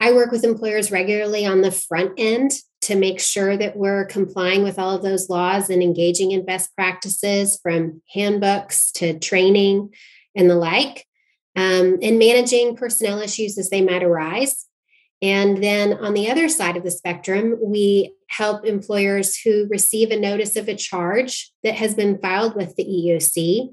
I 0.00 0.12
work 0.12 0.30
with 0.30 0.44
employers 0.44 0.92
regularly 0.92 1.44
on 1.44 1.60
the 1.60 1.72
front 1.72 2.12
end 2.18 2.52
to 2.88 2.96
make 2.96 3.20
sure 3.20 3.54
that 3.54 3.76
we're 3.76 4.06
complying 4.06 4.62
with 4.62 4.78
all 4.78 4.96
of 4.96 5.02
those 5.02 5.28
laws 5.28 5.68
and 5.68 5.82
engaging 5.82 6.30
in 6.30 6.42
best 6.42 6.74
practices 6.74 7.60
from 7.62 8.00
handbooks 8.14 8.90
to 8.92 9.18
training 9.18 9.92
and 10.34 10.48
the 10.48 10.54
like, 10.54 11.06
um, 11.54 11.98
and 12.00 12.18
managing 12.18 12.74
personnel 12.76 13.20
issues 13.20 13.58
as 13.58 13.68
they 13.68 13.82
might 13.82 14.02
arise. 14.02 14.64
And 15.20 15.62
then 15.62 15.92
on 15.92 16.14
the 16.14 16.30
other 16.30 16.48
side 16.48 16.78
of 16.78 16.82
the 16.82 16.90
spectrum, 16.90 17.58
we 17.62 18.14
help 18.28 18.64
employers 18.64 19.36
who 19.36 19.68
receive 19.68 20.10
a 20.10 20.18
notice 20.18 20.56
of 20.56 20.66
a 20.66 20.74
charge 20.74 21.52
that 21.62 21.74
has 21.74 21.94
been 21.94 22.18
filed 22.18 22.56
with 22.56 22.74
the 22.76 22.86
EEOC 22.86 23.68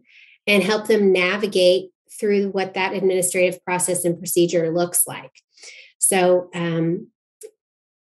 and 0.45 0.61
help 0.61 0.87
them 0.87 1.13
navigate 1.13 1.91
through 2.19 2.49
what 2.49 2.73
that 2.73 2.91
administrative 2.91 3.63
process 3.63 4.03
and 4.03 4.17
procedure 4.17 4.73
looks 4.73 5.07
like. 5.07 5.31
So 5.99 6.49
um, 6.53 7.07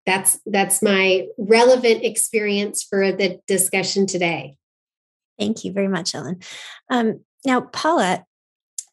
that's 0.05 0.39
that's 0.45 0.81
my 0.81 1.27
relevant 1.37 2.03
experience 2.03 2.83
for 2.83 3.11
the 3.11 3.39
discussion 3.47 4.05
today. 4.05 4.57
Thank 5.39 5.63
you 5.65 5.73
very 5.73 5.87
much, 5.87 6.15
Ellen. 6.15 6.39
Um, 6.89 7.21
now, 7.45 7.61
Paula, 7.61 8.23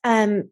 um, 0.04 0.50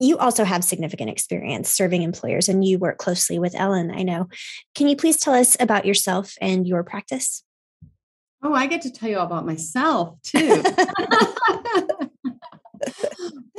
you 0.00 0.18
also 0.18 0.44
have 0.44 0.64
significant 0.64 1.10
experience 1.10 1.72
serving 1.72 2.02
employers 2.02 2.48
and 2.48 2.64
you 2.64 2.78
work 2.78 2.98
closely 2.98 3.38
with 3.38 3.54
Ellen, 3.54 3.92
I 3.92 4.02
know. 4.02 4.28
Can 4.74 4.88
you 4.88 4.96
please 4.96 5.16
tell 5.16 5.34
us 5.34 5.56
about 5.60 5.86
yourself 5.86 6.34
and 6.40 6.66
your 6.66 6.82
practice? 6.82 7.44
Oh, 8.42 8.52
I 8.52 8.66
get 8.66 8.82
to 8.82 8.90
tell 8.90 9.08
you 9.08 9.18
all 9.18 9.26
about 9.26 9.46
myself 9.46 10.20
too. 10.22 10.64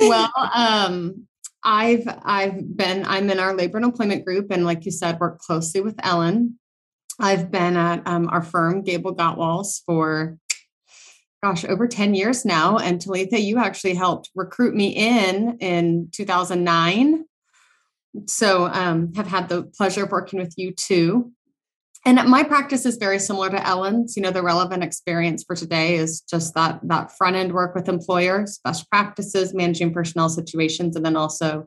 well, 0.00 0.30
um, 0.54 1.26
I've 1.64 2.06
I've 2.22 2.76
been 2.76 3.04
I'm 3.06 3.30
in 3.30 3.40
our 3.40 3.54
labor 3.54 3.78
and 3.78 3.86
employment 3.86 4.24
group, 4.24 4.50
and 4.50 4.64
like 4.64 4.84
you 4.84 4.90
said, 4.90 5.18
work 5.18 5.38
closely 5.38 5.80
with 5.80 5.96
Ellen. 6.02 6.58
I've 7.18 7.50
been 7.50 7.76
at 7.76 8.06
um, 8.06 8.28
our 8.28 8.42
firm 8.42 8.84
GableGotwals 8.84 9.82
for 9.86 10.38
gosh 11.44 11.64
over 11.66 11.86
10 11.86 12.14
years 12.14 12.46
now 12.46 12.78
and 12.78 13.02
talitha 13.02 13.38
you 13.38 13.58
actually 13.58 13.92
helped 13.92 14.30
recruit 14.34 14.74
me 14.74 14.88
in 14.88 15.58
in 15.60 16.08
2009 16.10 17.26
so 18.26 18.64
um, 18.64 19.12
have 19.12 19.26
had 19.26 19.50
the 19.50 19.64
pleasure 19.64 20.04
of 20.04 20.10
working 20.10 20.38
with 20.38 20.54
you 20.56 20.72
too 20.72 21.33
and 22.04 22.22
my 22.28 22.42
practice 22.42 22.84
is 22.84 22.96
very 22.96 23.18
similar 23.18 23.48
to 23.50 23.66
ellen's. 23.66 24.16
You 24.16 24.22
know 24.22 24.30
the 24.30 24.42
relevant 24.42 24.82
experience 24.82 25.44
for 25.44 25.56
today 25.56 25.96
is 25.96 26.20
just 26.20 26.54
that 26.54 26.80
that 26.84 27.16
front 27.16 27.36
end 27.36 27.52
work 27.52 27.74
with 27.74 27.88
employers 27.88 28.60
best 28.64 28.90
practices 28.90 29.54
managing 29.54 29.92
personnel 29.92 30.28
situations 30.28 30.96
and 30.96 31.04
then 31.04 31.16
also 31.16 31.66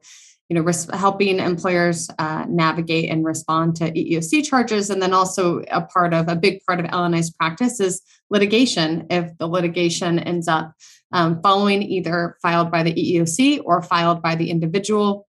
you 0.50 0.56
know 0.56 0.72
helping 0.94 1.39
employers 1.39 2.10
uh, 2.20 2.46
navigate 2.48 3.10
and 3.10 3.25
respond 3.25 3.75
to 3.77 3.91
eeoc 3.91 4.46
charges. 4.46 4.89
And 4.89 5.01
then 5.01 5.13
also 5.13 5.62
a 5.72 5.82
part 5.82 6.13
of 6.13 6.27
a 6.29 6.36
big 6.36 6.62
part 6.65 6.79
of 6.79 6.86
L&E's 6.89 7.32
practice 7.32 7.79
is 7.79 8.01
litigation. 8.29 9.08
If 9.10 9.38
the 9.38 9.48
litigation 9.48 10.20
ends 10.20 10.48
up 10.48 10.74
um, 11.13 11.41
following 11.41 11.82
either 11.82 12.38
filed 12.41 12.72
by 12.72 12.84
the 12.84 12.94
eeoc 12.94 13.62
or 13.65 13.82
filed 13.82 14.22
by 14.22 14.36
the 14.36 14.51
individual 14.51 15.27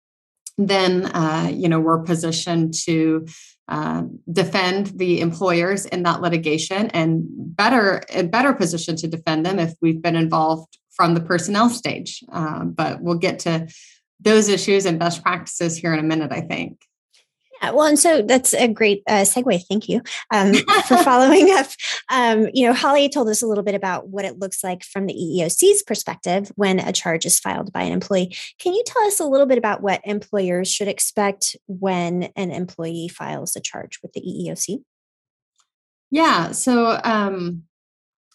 then 0.59 1.07
uh, 1.07 1.51
you 1.55 1.69
know 1.69 1.79
we're 1.79 2.03
positioned 2.03 2.75
to 2.75 3.25
uh, 3.69 4.03
defend 4.33 4.87
the 4.99 5.21
employers 5.21 5.85
in 5.87 6.03
that 6.05 6.21
litigation 6.21 6.89
and 6.91 7.25
better 7.29 8.03
a 8.11 8.23
better 8.23 8.53
position 8.53 8.97
to 8.97 9.09
defend 9.09 9.45
them 9.45 9.59
if 9.59 9.75
we've 9.83 10.03
been 10.03 10.17
involved 10.17 10.79
from 10.91 11.15
the 11.15 11.21
personnel 11.21 11.69
stage. 11.69 12.25
Um, 12.33 12.73
but 12.73 13.01
we'll 13.01 13.19
get 13.19 13.41
to 13.41 13.69
those 14.21 14.49
issues 14.49 14.87
and 14.87 14.99
best 14.99 15.23
practices 15.23 15.77
here 15.77 15.93
in 15.93 16.01
a 16.01 16.03
minute 16.03 16.33
i 16.33 16.41
think 16.41 16.85
yeah, 17.63 17.71
well, 17.71 17.87
and 17.87 17.99
so 17.99 18.23
that's 18.23 18.55
a 18.55 18.69
great 18.69 19.03
uh, 19.07 19.23
segue. 19.23 19.63
Thank 19.69 19.89
you 19.89 20.03
um, 20.33 20.55
for 20.87 20.97
following 21.05 21.51
up. 21.51 21.67
Um, 22.11 22.49
you 22.53 22.67
know, 22.67 22.73
Holly 22.73 23.09
told 23.09 23.29
us 23.29 23.43
a 23.43 23.47
little 23.47 23.65
bit 23.65 23.75
about 23.75 24.09
what 24.09 24.25
it 24.25 24.39
looks 24.39 24.63
like 24.63 24.85
from 24.85 25.07
the 25.07 25.15
EEOC's 25.15 25.83
perspective 25.83 26.53
when 26.57 26.79
a 26.79 26.93
charge 26.93 27.27
is 27.27 27.41
filed 27.41 27.73
by 27.73 27.83
an 27.83 27.93
employee. 27.93 28.37
Can 28.59 28.75
you 28.75 28.83
tell 28.87 29.03
us 29.05 29.21
a 29.21 29.27
little 29.27 29.47
bit 29.47 29.59
about 29.59 29.83
what 29.83 30.01
employers 30.05 30.71
should 30.71 30.89
expect 30.89 31.57
when 31.67 32.25
an 32.37 32.51
employee 32.51 33.09
files 33.09 33.57
a 33.57 33.61
charge 33.61 33.99
with 34.03 34.13
the 34.13 34.21
EEOC? 34.21 34.83
Yeah, 36.11 36.53
so 36.53 36.99
um, 37.05 37.65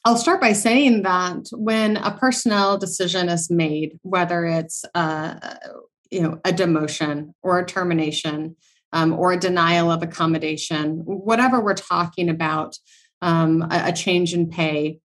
I'll 0.06 0.18
start 0.18 0.42
by 0.42 0.54
saying 0.54 1.04
that 1.04 1.48
when 1.54 1.98
a 1.98 2.16
personnel 2.18 2.78
decision 2.78 3.30
is 3.30 3.50
made, 3.50 4.00
whether 4.04 4.46
it's 4.46 4.86
uh, 4.94 5.56
you 6.12 6.22
know 6.22 6.40
a 6.46 6.52
demotion 6.52 7.34
or 7.42 7.60
a 7.60 7.66
termination 7.66 8.56
um, 8.94 9.14
or 9.14 9.34
a 9.34 9.40
denial 9.40 9.92
of 9.92 10.04
accommodation, 10.04 11.02
whatever 11.06 11.60
we're 11.60 11.74
talking 11.74 12.30
about, 12.30 12.78
um, 13.22 13.64
a, 13.64 13.88
a, 13.88 13.92
change 13.92 14.34
in 14.34 14.50
pay, 14.50 15.00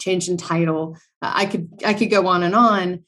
change 0.00 0.28
in 0.28 0.36
title. 0.36 0.96
I 1.20 1.46
could 1.46 1.68
I 1.84 1.94
could 1.94 2.10
go 2.10 2.26
on 2.26 2.42
and 2.42 2.54
on. 2.54 3.04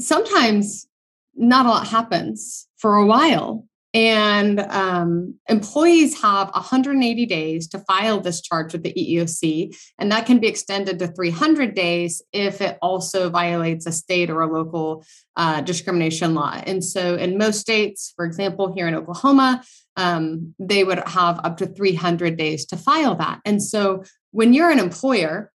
Sometimes 0.00 0.86
not 1.34 1.66
a 1.66 1.68
lot 1.68 1.86
happens 1.86 2.66
for 2.76 2.96
a 2.96 3.06
while, 3.06 3.66
and 3.98 4.60
um, 4.60 5.34
employees 5.48 6.22
have 6.22 6.52
180 6.52 7.26
days 7.26 7.66
to 7.66 7.80
file 7.80 8.20
this 8.20 8.40
charge 8.40 8.72
with 8.72 8.84
the 8.84 8.92
EEOC, 8.92 9.76
and 9.98 10.12
that 10.12 10.24
can 10.24 10.38
be 10.38 10.46
extended 10.46 11.00
to 11.00 11.08
300 11.08 11.74
days 11.74 12.22
if 12.32 12.60
it 12.60 12.78
also 12.80 13.28
violates 13.28 13.86
a 13.86 13.92
state 13.92 14.30
or 14.30 14.42
a 14.42 14.46
local 14.46 15.04
uh, 15.34 15.62
discrimination 15.62 16.32
law. 16.32 16.62
And 16.64 16.84
so, 16.84 17.16
in 17.16 17.38
most 17.38 17.58
states, 17.58 18.12
for 18.14 18.24
example, 18.24 18.72
here 18.72 18.86
in 18.86 18.94
Oklahoma, 18.94 19.64
um, 19.96 20.54
they 20.60 20.84
would 20.84 21.00
have 21.08 21.40
up 21.42 21.56
to 21.56 21.66
300 21.66 22.36
days 22.36 22.66
to 22.66 22.76
file 22.76 23.16
that. 23.16 23.40
And 23.44 23.60
so, 23.60 24.04
when 24.30 24.54
you're 24.54 24.70
an 24.70 24.78
employer, 24.78 25.50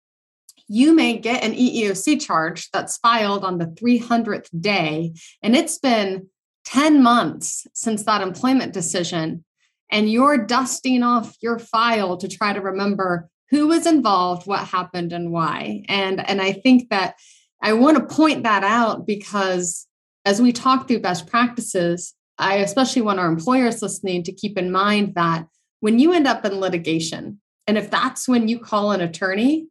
you 0.69 0.95
may 0.95 1.19
get 1.19 1.43
an 1.43 1.55
EEOC 1.55 2.21
charge 2.21 2.71
that's 2.71 2.99
filed 2.99 3.43
on 3.43 3.59
the 3.59 3.67
300th 3.67 4.49
day, 4.61 5.15
and 5.43 5.57
it's 5.57 5.79
been 5.79 6.29
10 6.69 7.03
months 7.03 7.67
since 7.73 8.03
that 8.03 8.21
employment 8.21 8.75
decision 8.75 9.43
and 9.91 10.13
you're 10.13 10.37
dusting 10.37 11.03
off 11.03 11.35
your 11.41 11.59
file 11.59 12.19
to 12.19 12.29
try 12.29 12.53
to 12.53 12.61
remember 12.61 13.31
who 13.49 13.69
was 13.69 13.87
involved 13.87 14.47
what 14.47 14.69
happened 14.69 15.15
and 15.15 15.33
why. 15.33 15.83
And 15.89 16.21
and 16.29 16.43
i 16.43 16.53
think 16.53 16.91
that 16.91 17.15
i 17.63 17.73
want 17.73 17.97
to 17.97 18.15
point 18.15 18.43
that 18.43 18.65
out 18.65 19.07
because 19.07 19.87
as 20.27 20.43
we 20.43 20.53
talk 20.53 20.87
through 20.87 21.01
best 21.01 21.27
practices 21.27 22.15
i 22.37 22.57
especially 22.57 23.01
want 23.01 23.19
our 23.19 23.29
employers 23.29 23.81
listening 23.81 24.23
to 24.25 24.33
keep 24.33 24.59
in 24.59 24.71
mind 24.71 25.15
that 25.15 25.47
when 25.81 25.99
you 25.99 26.13
end 26.13 26.27
up 26.27 26.45
in 26.45 26.61
litigation 26.61 27.41
and 27.67 27.79
if 27.79 27.91
that's 27.91 28.29
when 28.29 28.47
you 28.47 28.59
call 28.59 28.93
an 28.93 29.01
attorney 29.01 29.67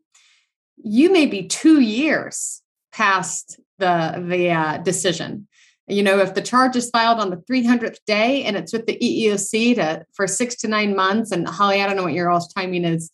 you 0.77 1.11
may 1.13 1.27
be 1.27 1.47
two 1.47 1.79
years 1.79 2.63
past 2.91 3.59
the 3.77 4.25
the 4.27 4.49
uh, 4.49 4.77
decision 4.79 5.47
You 5.87 6.03
know, 6.03 6.19
if 6.19 6.33
the 6.33 6.41
charge 6.41 6.75
is 6.75 6.89
filed 6.89 7.19
on 7.19 7.29
the 7.29 7.37
300th 7.37 7.99
day 8.05 8.43
and 8.43 8.57
it's 8.57 8.73
with 8.73 8.85
the 8.87 8.97
EEOC 8.97 9.75
to, 9.75 10.05
for 10.13 10.27
six 10.27 10.55
to 10.57 10.67
nine 10.67 10.95
months, 10.95 11.31
and 11.31 11.47
Holly, 11.47 11.81
I 11.81 11.87
don't 11.87 11.95
know 11.95 12.03
what 12.03 12.13
your 12.13 12.29
all's 12.29 12.51
timing 12.53 12.83
is. 12.83 13.09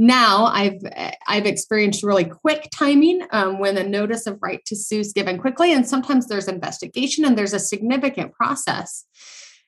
Now 0.00 0.44
I've 0.46 0.80
I've 1.26 1.46
experienced 1.46 2.04
really 2.04 2.24
quick 2.24 2.68
timing 2.72 3.26
um, 3.32 3.58
when 3.58 3.76
a 3.76 3.82
notice 3.82 4.28
of 4.28 4.38
right 4.40 4.64
to 4.66 4.76
sue 4.76 5.00
is 5.00 5.12
given 5.12 5.38
quickly, 5.38 5.72
and 5.72 5.88
sometimes 5.88 6.28
there's 6.28 6.46
investigation 6.46 7.24
and 7.24 7.36
there's 7.36 7.52
a 7.52 7.58
significant 7.58 8.32
process. 8.32 9.04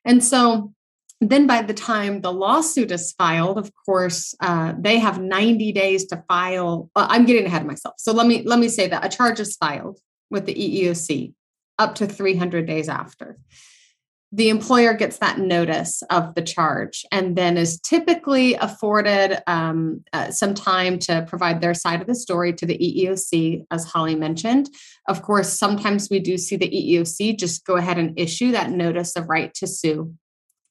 And 0.04 0.22
so 0.22 0.72
then 1.20 1.46
by 1.46 1.62
the 1.62 1.74
time 1.74 2.20
the 2.20 2.32
lawsuit 2.32 2.90
is 2.90 3.12
filed 3.12 3.58
of 3.58 3.70
course 3.84 4.34
uh, 4.40 4.72
they 4.78 4.98
have 4.98 5.20
90 5.20 5.70
days 5.72 6.06
to 6.06 6.24
file 6.26 6.90
uh, 6.96 7.06
i'm 7.10 7.26
getting 7.26 7.44
ahead 7.44 7.60
of 7.60 7.68
myself. 7.68 7.94
So 7.98 8.12
let 8.12 8.26
me 8.26 8.42
let 8.44 8.58
me 8.58 8.68
say 8.68 8.86
that 8.88 9.04
a 9.04 9.08
charge 9.08 9.40
is 9.40 9.56
filed 9.56 9.98
with 10.30 10.46
the 10.46 10.54
eeoc 10.54 11.34
up 11.80 11.96
to 11.96 12.06
300 12.06 12.66
days 12.66 12.88
after 12.88 13.36
the 14.32 14.48
employer 14.48 14.94
gets 14.94 15.18
that 15.18 15.38
notice 15.38 16.02
of 16.02 16.34
the 16.34 16.42
charge 16.42 17.04
and 17.10 17.34
then 17.34 17.56
is 17.56 17.80
typically 17.80 18.54
afforded 18.54 19.42
um, 19.48 20.04
uh, 20.12 20.30
some 20.30 20.54
time 20.54 21.00
to 21.00 21.24
provide 21.28 21.60
their 21.60 21.74
side 21.74 22.00
of 22.00 22.06
the 22.06 22.14
story 22.14 22.52
to 22.52 22.64
the 22.64 22.78
EEOC, 22.78 23.64
as 23.72 23.84
Holly 23.84 24.14
mentioned. 24.14 24.70
Of 25.08 25.22
course, 25.22 25.58
sometimes 25.58 26.08
we 26.10 26.20
do 26.20 26.38
see 26.38 26.54
the 26.54 26.70
EEOC 26.70 27.38
just 27.38 27.64
go 27.64 27.76
ahead 27.76 27.98
and 27.98 28.18
issue 28.18 28.52
that 28.52 28.70
notice 28.70 29.16
of 29.16 29.28
right 29.28 29.52
to 29.54 29.66
sue. 29.66 30.14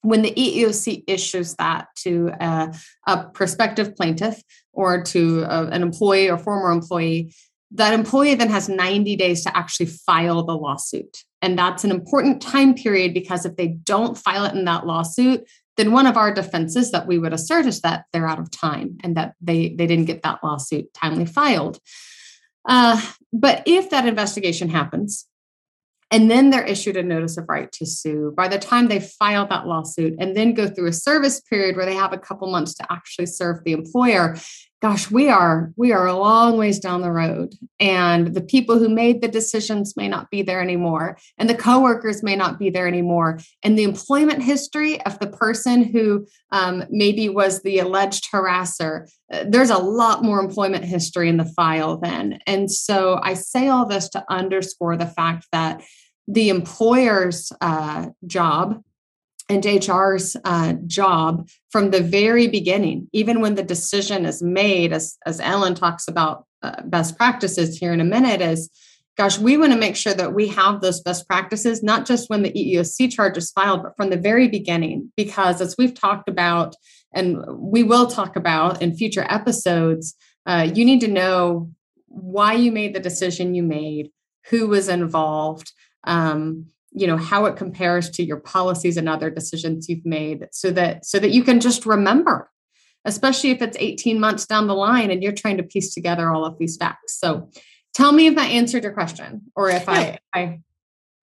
When 0.04 0.22
the 0.22 0.32
EEOC 0.32 1.04
issues 1.08 1.56
that 1.56 1.88
to 2.04 2.32
a, 2.40 2.74
a 3.08 3.26
prospective 3.26 3.94
plaintiff 3.98 4.42
or 4.72 5.04
to 5.04 5.42
a, 5.42 5.66
an 5.68 5.82
employee 5.82 6.30
or 6.30 6.38
former 6.38 6.72
employee, 6.72 7.34
that 7.72 7.94
employee 7.94 8.36
then 8.36 8.50
has 8.50 8.68
90 8.68 9.16
days 9.16 9.44
to 9.44 9.56
actually 9.56 9.86
file 9.86 10.44
the 10.44 10.56
lawsuit. 10.56 11.24
And 11.42 11.58
that's 11.58 11.84
an 11.84 11.92
important 11.92 12.42
time 12.42 12.74
period 12.74 13.14
because 13.14 13.46
if 13.46 13.56
they 13.56 13.68
don't 13.68 14.18
file 14.18 14.46
it 14.46 14.56
in 14.56 14.66
that 14.66 14.86
lawsuit, 14.86 15.48
then 15.78 15.92
one 15.92 16.08
of 16.08 16.18
our 16.18 16.34
defenses 16.34 16.92
that 16.92 17.08
we 17.08 17.18
would 17.18 17.32
assert 17.32 17.66
is 17.66 17.82
that 17.82 18.06
they're 18.12 18.28
out 18.28 18.40
of 18.40 18.52
time 18.52 18.98
and 19.02 19.16
that 19.16 19.36
they, 19.40 19.70
they 19.70 19.88
didn't 19.88 20.06
get 20.06 20.24
that 20.24 20.44
lawsuit 20.44 20.94
timely 20.94 21.26
filed. 21.26 21.80
Uh, 22.68 23.02
but 23.32 23.64
if 23.66 23.90
that 23.90 24.06
investigation 24.06 24.70
happens 24.70 25.26
and 26.12 26.30
then 26.30 26.50
they're 26.50 26.66
issued 26.66 26.98
a 26.98 27.04
notice 27.04 27.38
of 27.38 27.48
right 27.48 27.72
to 27.72 27.86
sue, 27.86 28.34
by 28.36 28.48
the 28.48 28.60
time 28.60 28.88
they 28.88 29.00
file 29.00 29.48
that 29.48 29.68
lawsuit 29.68 30.16
and 30.20 30.36
then 30.36 30.54
go 30.54 30.68
through 30.68 30.88
a 30.88 30.94
service 30.94 31.40
period 31.40 31.78
where 31.78 31.86
they 31.86 31.96
have 31.96 32.12
a 32.12 32.18
couple 32.18 32.52
months 32.52 32.74
to 32.74 32.86
actually 32.92 33.28
serve 33.28 33.64
the 33.64 33.72
employer, 33.72 34.36
gosh 34.82 35.12
we 35.12 35.28
are 35.28 35.74
we 35.76 35.92
are 35.92 36.08
a 36.08 36.16
long 36.16 36.58
ways 36.58 36.80
down 36.80 37.02
the 37.02 37.12
road. 37.12 37.54
And 37.80 38.34
the 38.34 38.42
people 38.42 38.80
who 38.80 38.90
made 38.90 39.22
the 39.22 39.28
decisions 39.28 39.96
may 39.98 40.08
not 40.08 40.30
be 40.30 40.42
there 40.42 40.62
anymore. 40.62 41.18
And 41.38 41.50
the 41.50 41.56
coworkers 41.56 42.24
may 42.24 42.36
not 42.36 42.60
be 42.60 42.70
there 42.70 42.88
anymore. 42.88 43.40
And 43.64 43.78
the 43.78 43.84
employment 43.84 44.44
history 44.44 45.02
of 45.02 45.20
the 45.20 45.28
person 45.28 45.84
who 45.84 46.28
um, 46.52 46.86
maybe 46.90 47.30
was 47.30 47.62
the 47.62 47.80
alleged 47.80 48.28
harasser 48.34 49.08
uh, 49.32 49.46
there's 49.48 49.70
a 49.70 49.78
lot 49.78 50.24
more 50.24 50.40
employment 50.40 50.84
history 50.84 51.30
in 51.30 51.38
the 51.38 51.46
file 51.46 51.98
then. 51.98 52.40
And 52.48 52.72
so 52.72 53.20
i 53.24 53.34
say 53.34 53.68
all 53.68 53.86
this 53.86 54.10
to 54.10 54.24
underscore 54.30 54.98
the 54.98 55.08
fact 55.08 55.48
that 55.52 55.84
the 56.28 56.50
employer's 56.50 57.52
uh, 57.60 58.08
job 58.28 58.82
and 59.50 59.66
HR's 59.66 60.38
uh, 60.46 60.74
job 60.86 61.50
from 61.72 61.90
the 61.90 62.02
very 62.02 62.48
beginning, 62.48 63.10
even 63.12 63.42
when 63.42 63.56
the 63.56 63.64
decision 63.64 64.26
is 64.26 64.44
made, 64.44 64.94
as, 64.94 65.18
as 65.26 65.40
Ellen 65.40 65.74
talks 65.74 66.08
about 66.08 66.46
uh, 66.62 66.84
best 66.86 67.18
practices 67.18 67.78
here 67.78 67.92
in 67.92 68.00
a 68.00 68.06
minute, 68.06 68.42
is 68.42 68.70
gosh, 69.18 69.38
we 69.38 69.58
want 69.58 69.74
to 69.74 69.78
make 69.78 69.98
sure 69.98 70.14
that 70.14 70.34
we 70.34 70.48
have 70.48 70.80
those 70.80 71.02
best 71.02 71.28
practices, 71.28 71.84
not 71.84 72.06
just 72.06 72.30
when 72.30 72.42
the 72.42 72.54
EEOC 72.54 73.12
charge 73.12 73.36
is 73.36 73.52
filed, 73.52 73.84
but 73.84 73.94
from 73.98 74.10
the 74.10 74.18
very 74.18 74.48
beginning. 74.48 75.12
Because 75.18 75.60
as 75.60 75.76
we've 75.78 75.94
talked 75.94 76.30
about, 76.30 76.74
and 77.12 77.38
we 77.50 77.84
will 77.84 78.08
talk 78.08 78.38
about 78.38 78.82
in 78.82 78.96
future 78.96 79.26
episodes, 79.28 80.16
uh, 80.46 80.70
you 80.74 80.86
need 80.86 81.02
to 81.02 81.10
know 81.10 81.70
why 82.08 82.54
you 82.54 82.72
made 82.72 82.96
the 82.96 83.00
decision 83.02 83.56
you 83.56 83.64
made, 83.64 84.10
who 84.50 84.68
was 84.68 84.88
involved. 84.88 85.74
Um, 86.06 86.68
you 86.92 87.08
know 87.08 87.18
how 87.18 87.46
it 87.46 87.56
compares 87.56 88.10
to 88.10 88.24
your 88.24 88.38
policies 88.38 88.98
and 88.98 89.08
other 89.08 89.30
decisions 89.30 89.88
you've 89.88 90.06
made 90.06 90.48
so 90.52 90.72
that 90.72 91.06
so 91.06 91.20
that 91.20 91.32
you 91.32 91.44
can 91.44 91.60
just 91.60 91.86
remember 91.86 92.50
especially 93.06 93.52
if 93.52 93.62
it's 93.62 93.78
18 93.80 94.20
months 94.20 94.46
down 94.46 94.68
the 94.68 94.76
line 94.76 95.12
and 95.12 95.24
you're 95.24 95.32
trying 95.32 95.58
to 95.58 95.64
piece 95.64 95.94
together 95.94 96.32
all 96.32 96.46
of 96.46 96.58
these 96.58 96.78
facts. 96.78 97.18
So 97.20 97.50
tell 97.94 98.12
me 98.12 98.28
if 98.28 98.36
that 98.36 98.52
answered 98.52 98.84
your 98.84 98.94
question 98.94 99.42
or 99.56 99.70
if 99.70 99.90
i 99.90 100.20
i 100.34 100.60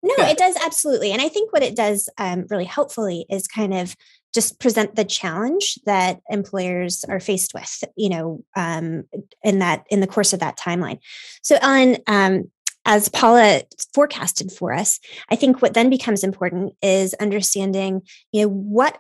no 0.03 0.15
it 0.19 0.39
does 0.39 0.57
absolutely. 0.65 1.13
And 1.13 1.23
i 1.23 1.29
think 1.29 1.53
what 1.53 1.63
it 1.63 1.77
does 1.77 2.09
um, 2.19 2.47
really 2.51 2.65
helpfully 2.65 3.27
is 3.31 3.47
kind 3.47 3.73
of 3.75 3.97
just 4.35 4.61
present 4.61 4.95
the 4.97 5.05
challenge 5.05 5.79
that 5.87 6.21
employers 6.29 7.05
are 7.09 7.21
faced 7.21 7.55
with 7.55 7.85
you 7.97 8.09
know 8.09 8.45
um, 8.57 9.05
in 9.43 9.61
that 9.61 9.85
in 9.91 10.01
the 10.01 10.07
course 10.07 10.33
of 10.33 10.41
that 10.41 10.59
timeline. 10.59 10.99
So 11.43 11.57
ellen 11.61 11.99
um, 12.07 12.51
as 12.87 13.09
Paula 13.09 13.63
forecasted 13.93 14.53
for 14.53 14.73
us, 14.73 15.01
I 15.29 15.37
think 15.37 15.61
what 15.61 15.75
then 15.75 15.91
becomes 15.91 16.25
important 16.25 16.75
is 16.81 17.15
understanding, 17.15 18.03
you 18.33 18.43
know, 18.43 18.49
what 18.49 18.99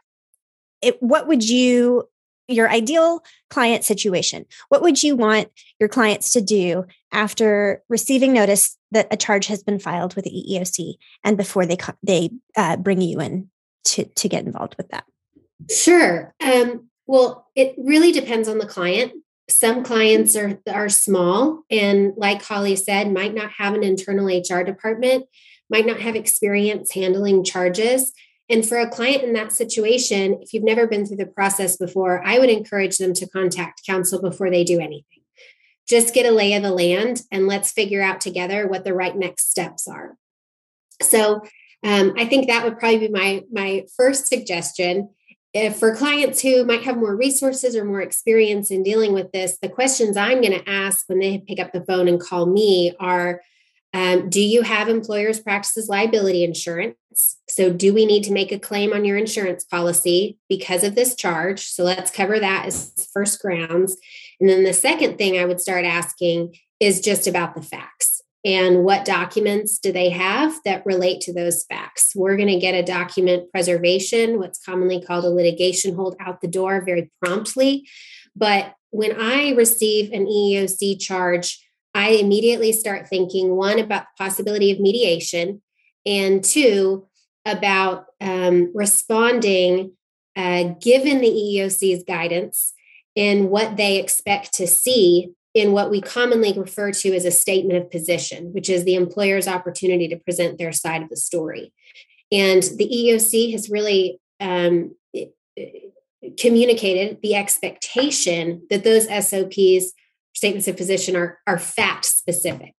it, 0.82 1.00
what 1.00 1.26
would 1.26 1.48
you 1.48 2.08
your 2.48 2.70
ideal 2.70 3.24
client 3.50 3.82
situation 3.82 4.44
what 4.68 4.80
would 4.80 5.02
you 5.02 5.16
want 5.16 5.48
your 5.80 5.88
clients 5.88 6.32
to 6.32 6.40
do 6.40 6.84
after 7.10 7.82
receiving 7.88 8.32
notice 8.32 8.76
that 8.92 9.08
a 9.10 9.16
charge 9.16 9.48
has 9.48 9.64
been 9.64 9.80
filed 9.80 10.14
with 10.14 10.24
the 10.24 10.30
eeoc 10.30 10.94
and 11.24 11.36
before 11.36 11.66
they 11.66 11.76
they 12.04 12.30
uh, 12.56 12.76
bring 12.76 13.00
you 13.00 13.20
in 13.20 13.50
to 13.84 14.04
to 14.04 14.28
get 14.28 14.44
involved 14.44 14.76
with 14.76 14.88
that? 14.90 15.04
Sure. 15.70 16.34
Um, 16.40 16.88
well 17.06 17.48
it 17.56 17.74
really 17.78 18.12
depends 18.12 18.46
on 18.46 18.58
the 18.58 18.66
client 18.66 19.12
some 19.48 19.84
clients 19.84 20.34
are 20.34 20.58
are 20.68 20.88
small 20.88 21.62
and 21.70 22.12
like 22.16 22.42
holly 22.42 22.74
said 22.74 23.12
might 23.12 23.34
not 23.34 23.52
have 23.58 23.74
an 23.74 23.84
internal 23.84 24.26
hr 24.26 24.62
department 24.62 25.26
might 25.70 25.86
not 25.86 26.00
have 26.00 26.14
experience 26.14 26.92
handling 26.92 27.42
charges. 27.42 28.12
And 28.48 28.64
for 28.64 28.78
a 28.78 28.88
client 28.88 29.24
in 29.24 29.32
that 29.32 29.52
situation 29.52 30.38
if 30.40 30.52
you've 30.52 30.62
never 30.64 30.86
been 30.86 31.04
through 31.04 31.16
the 31.16 31.26
process 31.26 31.76
before 31.76 32.24
i 32.24 32.38
would 32.38 32.50
encourage 32.50 32.98
them 32.98 33.12
to 33.14 33.28
contact 33.28 33.86
counsel 33.86 34.20
before 34.20 34.50
they 34.50 34.64
do 34.64 34.78
anything. 34.78 35.22
Just 35.88 36.14
get 36.14 36.26
a 36.26 36.30
lay 36.30 36.54
of 36.54 36.62
the 36.62 36.72
land 36.72 37.22
and 37.30 37.46
let's 37.46 37.70
figure 37.72 38.02
out 38.02 38.20
together 38.20 38.66
what 38.66 38.84
the 38.84 38.94
right 38.94 39.16
next 39.16 39.50
steps 39.50 39.86
are. 39.86 40.16
So 41.02 41.42
um, 41.84 42.14
i 42.16 42.24
think 42.24 42.48
that 42.48 42.64
would 42.64 42.78
probably 42.78 42.98
be 42.98 43.08
my 43.08 43.42
my 43.52 43.84
first 43.96 44.26
suggestion 44.26 45.10
if 45.56 45.78
for 45.78 45.96
clients 45.96 46.42
who 46.42 46.64
might 46.64 46.82
have 46.82 46.98
more 46.98 47.16
resources 47.16 47.74
or 47.74 47.84
more 47.84 48.02
experience 48.02 48.70
in 48.70 48.82
dealing 48.82 49.14
with 49.14 49.32
this, 49.32 49.56
the 49.62 49.70
questions 49.70 50.16
I'm 50.16 50.42
going 50.42 50.52
to 50.52 50.68
ask 50.68 51.08
when 51.08 51.18
they 51.18 51.38
pick 51.38 51.58
up 51.58 51.72
the 51.72 51.84
phone 51.84 52.08
and 52.08 52.20
call 52.20 52.44
me 52.44 52.94
are 53.00 53.40
um, 53.94 54.28
Do 54.28 54.42
you 54.42 54.60
have 54.62 54.90
employers' 54.90 55.40
practices 55.40 55.88
liability 55.88 56.44
insurance? 56.44 56.96
So, 57.48 57.72
do 57.72 57.94
we 57.94 58.04
need 58.04 58.24
to 58.24 58.32
make 58.32 58.52
a 58.52 58.58
claim 58.58 58.92
on 58.92 59.06
your 59.06 59.16
insurance 59.16 59.64
policy 59.64 60.36
because 60.50 60.84
of 60.84 60.94
this 60.94 61.14
charge? 61.14 61.64
So, 61.64 61.84
let's 61.84 62.10
cover 62.10 62.38
that 62.38 62.66
as 62.66 63.08
first 63.14 63.40
grounds. 63.40 63.96
And 64.38 64.50
then 64.50 64.64
the 64.64 64.74
second 64.74 65.16
thing 65.16 65.38
I 65.38 65.46
would 65.46 65.60
start 65.60 65.86
asking 65.86 66.56
is 66.78 67.00
just 67.00 67.26
about 67.26 67.54
the 67.54 67.62
facts 67.62 68.15
and 68.46 68.84
what 68.84 69.04
documents 69.04 69.76
do 69.78 69.90
they 69.90 70.08
have 70.08 70.54
that 70.64 70.86
relate 70.86 71.20
to 71.22 71.34
those 71.34 71.64
facts. 71.64 72.14
We're 72.14 72.36
going 72.36 72.48
to 72.48 72.60
get 72.60 72.76
a 72.76 72.82
document 72.84 73.50
preservation, 73.50 74.38
what's 74.38 74.64
commonly 74.64 75.02
called 75.02 75.24
a 75.24 75.30
litigation 75.30 75.96
hold 75.96 76.14
out 76.20 76.40
the 76.40 76.46
door 76.46 76.80
very 76.80 77.10
promptly. 77.20 77.88
But 78.36 78.72
when 78.90 79.20
I 79.20 79.50
receive 79.54 80.12
an 80.12 80.26
EEOC 80.26 81.00
charge, 81.00 81.60
I 81.92 82.10
immediately 82.10 82.70
start 82.70 83.08
thinking 83.08 83.56
one 83.56 83.80
about 83.80 84.04
the 84.04 84.24
possibility 84.24 84.70
of 84.70 84.78
mediation, 84.78 85.60
and 86.04 86.44
two 86.44 87.08
about 87.44 88.06
um, 88.20 88.70
responding 88.74 89.92
uh, 90.36 90.74
given 90.80 91.20
the 91.20 91.30
EEOC's 91.30 92.04
guidance 92.04 92.74
and 93.16 93.50
what 93.50 93.76
they 93.76 93.98
expect 93.98 94.52
to 94.54 94.68
see 94.68 95.32
in 95.56 95.72
what 95.72 95.90
we 95.90 96.02
commonly 96.02 96.52
refer 96.52 96.92
to 96.92 97.14
as 97.14 97.24
a 97.24 97.30
statement 97.30 97.82
of 97.82 97.90
position, 97.90 98.52
which 98.52 98.68
is 98.68 98.84
the 98.84 98.94
employer's 98.94 99.48
opportunity 99.48 100.06
to 100.06 100.18
present 100.18 100.58
their 100.58 100.70
side 100.70 101.02
of 101.02 101.08
the 101.08 101.16
story. 101.16 101.72
And 102.30 102.62
the 102.62 102.86
EEOC 102.86 103.52
has 103.52 103.70
really 103.70 104.20
um, 104.38 104.94
communicated 106.38 107.22
the 107.22 107.36
expectation 107.36 108.66
that 108.68 108.84
those 108.84 109.06
SOPs, 109.06 109.94
statements 110.34 110.68
of 110.68 110.76
position, 110.76 111.16
are, 111.16 111.38
are 111.46 111.58
fact 111.58 112.04
specific. 112.04 112.74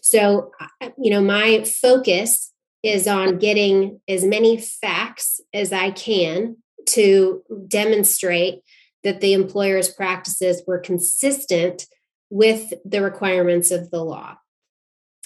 So, 0.00 0.52
you 0.96 1.10
know, 1.10 1.20
my 1.20 1.64
focus 1.64 2.52
is 2.84 3.08
on 3.08 3.38
getting 3.38 4.00
as 4.06 4.24
many 4.24 4.60
facts 4.60 5.40
as 5.52 5.72
I 5.72 5.90
can 5.90 6.58
to 6.90 7.42
demonstrate 7.66 8.60
that 9.02 9.20
the 9.20 9.32
employer's 9.32 9.90
practices 9.90 10.62
were 10.64 10.78
consistent 10.78 11.86
with 12.30 12.72
the 12.84 13.02
requirements 13.02 13.70
of 13.70 13.90
the 13.90 14.02
law. 14.02 14.36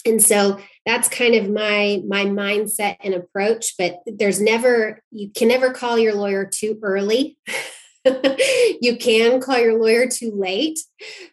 and 0.05 0.23
so 0.23 0.59
that's 0.87 1.09
kind 1.09 1.35
of 1.35 1.51
my 1.51 2.01
my 2.07 2.25
mindset 2.25 2.97
and 3.01 3.15
approach 3.15 3.75
but 3.77 3.99
there's 4.07 4.41
never 4.41 5.03
you 5.11 5.31
can 5.31 5.49
never 5.49 5.73
call 5.73 5.99
your 5.99 6.15
lawyer 6.15 6.45
too 6.45 6.79
early. 6.83 7.37
You 8.81 8.97
can 8.97 9.41
call 9.41 9.59
your 9.59 9.79
lawyer 9.79 10.07
too 10.07 10.33
late. 10.35 10.79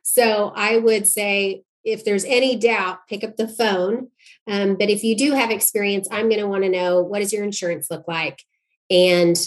So 0.03 0.51
i 0.55 0.77
would 0.77 1.07
say 1.07 1.63
if 1.85 2.03
there's 2.03 2.25
any 2.25 2.57
doubt 2.57 2.99
pick 3.07 3.23
up 3.23 3.37
the 3.37 3.47
phone. 3.47 4.09
Um, 4.47 4.75
but 4.75 4.89
if 4.89 5.03
you 5.03 5.15
do 5.15 5.33
have 5.33 5.51
experience 5.51 6.07
i'm 6.11 6.27
going 6.27 6.41
to 6.41 6.47
want 6.47 6.63
to 6.63 6.69
know 6.69 7.01
what 7.01 7.19
does 7.19 7.31
your 7.31 7.43
insurance 7.45 7.89
look 7.89 8.07
like? 8.07 8.41
And 8.89 9.37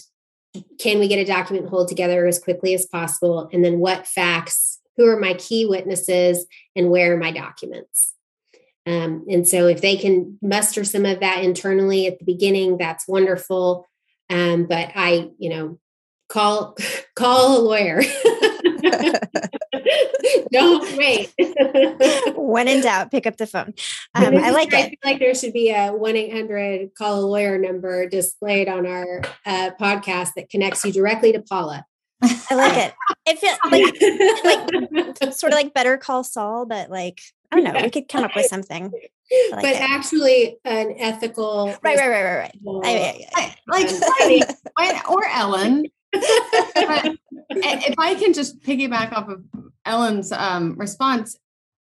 can 0.79 0.99
we 0.99 1.09
get 1.09 1.19
a 1.19 1.25
document 1.25 1.69
hold 1.69 1.89
together 1.89 2.27
as 2.27 2.39
quickly 2.39 2.73
as 2.75 2.87
possible? 2.87 3.51
And 3.53 3.65
then 3.65 3.79
what 3.79 4.07
facts 4.07 4.78
who 4.99 5.07
are 5.07 5.19
my 5.19 5.33
key 5.35 5.65
witnesses 5.65 6.47
and 6.77 6.91
where 6.91 7.15
are 7.15 7.17
my 7.17 7.31
documents 7.31 8.13
um, 8.89 9.27
and 9.29 9.47
so 9.47 9.67
if 9.67 9.83
they 9.83 9.97
can 9.97 10.39
muster 10.41 10.83
some 10.83 11.05
of 11.05 11.21
that 11.21 11.45
internally 11.45 12.07
at 12.07 12.19
the 12.19 12.25
beginning, 12.25 12.79
that's 12.79 13.07
wonderful. 13.07 13.87
Um, 14.31 14.65
but 14.65 14.93
I, 14.95 15.29
you 15.39 15.51
know, 15.51 15.79
call 16.31 16.75
call 17.15 17.59
a 17.59 17.61
lawyer. 17.61 18.01
Don't 20.51 20.97
wait. 20.97 21.35
when 22.37 22.67
in 22.67 22.81
doubt, 22.81 23.11
pick 23.11 23.27
up 23.27 23.37
the 23.37 23.47
phone. 23.47 23.75
Um, 24.15 24.37
I 24.39 24.51
like 24.51 24.73
I 24.73 24.81
it. 24.81 24.89
feel 24.89 24.99
like 25.05 25.19
there 25.19 25.35
should 25.35 25.53
be 25.53 25.71
a 25.71 25.91
one 25.91 26.17
eight 26.17 26.33
hundred 26.33 26.95
call 26.97 27.21
a 27.21 27.27
lawyer 27.27 27.59
number 27.59 28.09
displayed 28.09 28.69
on 28.69 28.87
our 28.87 29.21
uh, 29.45 29.73
podcast 29.79 30.31
that 30.37 30.49
connects 30.49 30.83
you 30.87 30.93
directly 30.93 31.33
to 31.33 31.43
Paula. 31.43 31.85
I 32.23 32.55
like 32.55 32.77
it. 32.77 32.95
It 33.27 33.39
feels 33.39 33.59
like 33.71 35.21
like 35.21 35.33
sort 35.35 35.53
of 35.53 35.57
like 35.57 35.75
Better 35.75 35.97
Call 35.97 36.25
Saul, 36.25 36.67
but 36.67 36.91
like 36.91 37.21
I 37.51 37.57
don't 37.57 37.65
know. 37.65 37.81
We 37.81 37.91
could 37.91 38.09
come 38.09 38.25
up 38.25 38.35
with 38.35 38.47
something. 38.47 38.93
Like 39.51 39.63
but 39.63 39.65
it. 39.65 39.81
actually, 39.81 40.59
an 40.65 40.95
ethical. 40.99 41.67
Right, 41.83 41.99
right, 41.99 42.09
right, 42.09 42.25
right, 42.25 42.53
right. 42.65 43.27
I, 43.35 43.57
I, 43.69 44.45
like, 44.77 45.11
or 45.11 45.27
Ellen. 45.27 45.87
if 46.13 47.95
I 47.99 48.15
can 48.15 48.33
just 48.33 48.61
piggyback 48.63 49.13
off 49.13 49.29
of 49.29 49.45
Ellen's 49.85 50.33
um, 50.33 50.77
response, 50.77 51.37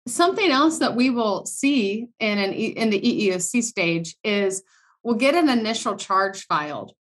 something 0.07 0.51
else 0.51 0.79
that 0.79 0.97
we 0.97 1.11
will 1.11 1.47
see 1.47 2.09
in 2.19 2.39
an 2.39 2.53
in 2.53 2.91
the 2.91 3.01
EEOC 3.01 3.63
stage 3.63 4.17
is 4.25 4.63
we'll 5.03 5.15
get 5.15 5.35
an 5.35 5.49
initial 5.49 5.97
charge 5.97 6.47
filed. 6.47 6.93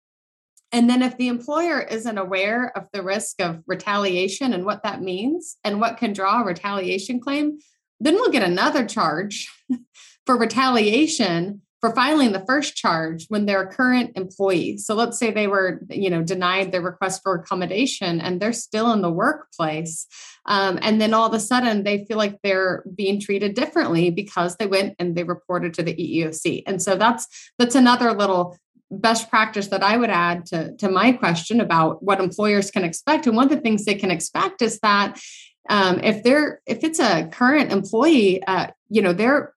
And 0.73 0.89
then, 0.89 1.03
if 1.03 1.15
the 1.17 1.27
employer 1.27 1.79
isn't 1.81 2.17
aware 2.17 2.75
of 2.75 2.87
the 2.91 3.03
risk 3.03 3.39
of 3.39 3.61
retaliation 3.67 4.53
and 4.53 4.65
what 4.65 4.83
that 4.83 5.01
means 5.01 5.55
and 5.63 5.79
what 5.79 5.97
can 5.97 6.13
draw 6.13 6.41
a 6.41 6.45
retaliation 6.45 7.19
claim, 7.19 7.59
then 7.99 8.15
we'll 8.15 8.31
get 8.31 8.43
another 8.43 8.85
charge 8.85 9.47
for 10.25 10.35
retaliation 10.35 11.61
for 11.83 11.93
filing 11.93 12.31
the 12.31 12.45
first 12.47 12.77
charge 12.77 13.25
when 13.27 13.45
they're 13.45 13.63
a 13.63 13.71
current 13.71 14.13
employee. 14.15 14.77
So 14.77 14.95
let's 14.95 15.19
say 15.19 15.31
they 15.31 15.47
were, 15.47 15.81
you 15.89 16.09
know, 16.09 16.23
denied 16.23 16.71
their 16.71 16.81
request 16.81 17.19
for 17.21 17.35
accommodation 17.35 18.21
and 18.21 18.39
they're 18.39 18.53
still 18.53 18.93
in 18.93 19.01
the 19.01 19.11
workplace. 19.11 20.07
Um, 20.45 20.79
and 20.81 21.01
then 21.01 21.13
all 21.13 21.27
of 21.27 21.33
a 21.33 21.41
sudden 21.41 21.83
they 21.83 22.05
feel 22.05 22.15
like 22.15 22.39
they're 22.41 22.85
being 22.95 23.19
treated 23.19 23.53
differently 23.53 24.11
because 24.11 24.55
they 24.55 24.65
went 24.65 24.95
and 24.97 25.13
they 25.13 25.25
reported 25.25 25.73
to 25.73 25.83
the 25.83 25.93
EEOC. 25.93 26.63
And 26.65 26.81
so 26.81 26.95
that's 26.95 27.27
that's 27.59 27.75
another 27.75 28.13
little 28.13 28.57
best 28.99 29.29
practice 29.29 29.67
that 29.67 29.83
I 29.83 29.97
would 29.97 30.09
add 30.09 30.45
to, 30.47 30.75
to 30.77 30.89
my 30.89 31.11
question 31.11 31.59
about 31.59 32.03
what 32.03 32.19
employers 32.19 32.71
can 32.71 32.83
expect. 32.83 33.27
And 33.27 33.35
one 33.35 33.45
of 33.45 33.51
the 33.51 33.61
things 33.61 33.85
they 33.85 33.95
can 33.95 34.11
expect 34.11 34.61
is 34.61 34.79
that 34.79 35.19
um, 35.69 35.99
if 35.99 36.23
they're 36.23 36.61
if 36.65 36.83
it's 36.83 36.99
a 36.99 37.27
current 37.27 37.71
employee 37.71 38.43
uh, 38.43 38.67
you 38.89 39.01
know 39.01 39.13
they're 39.13 39.53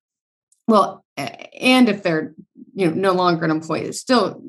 well 0.67 1.03
and 1.17 1.89
if 1.89 2.03
they're 2.03 2.33
you 2.73 2.87
know 2.87 2.93
no 2.93 3.11
longer 3.11 3.45
an 3.45 3.51
employee 3.51 3.81
it 3.81 3.95
still 3.95 4.41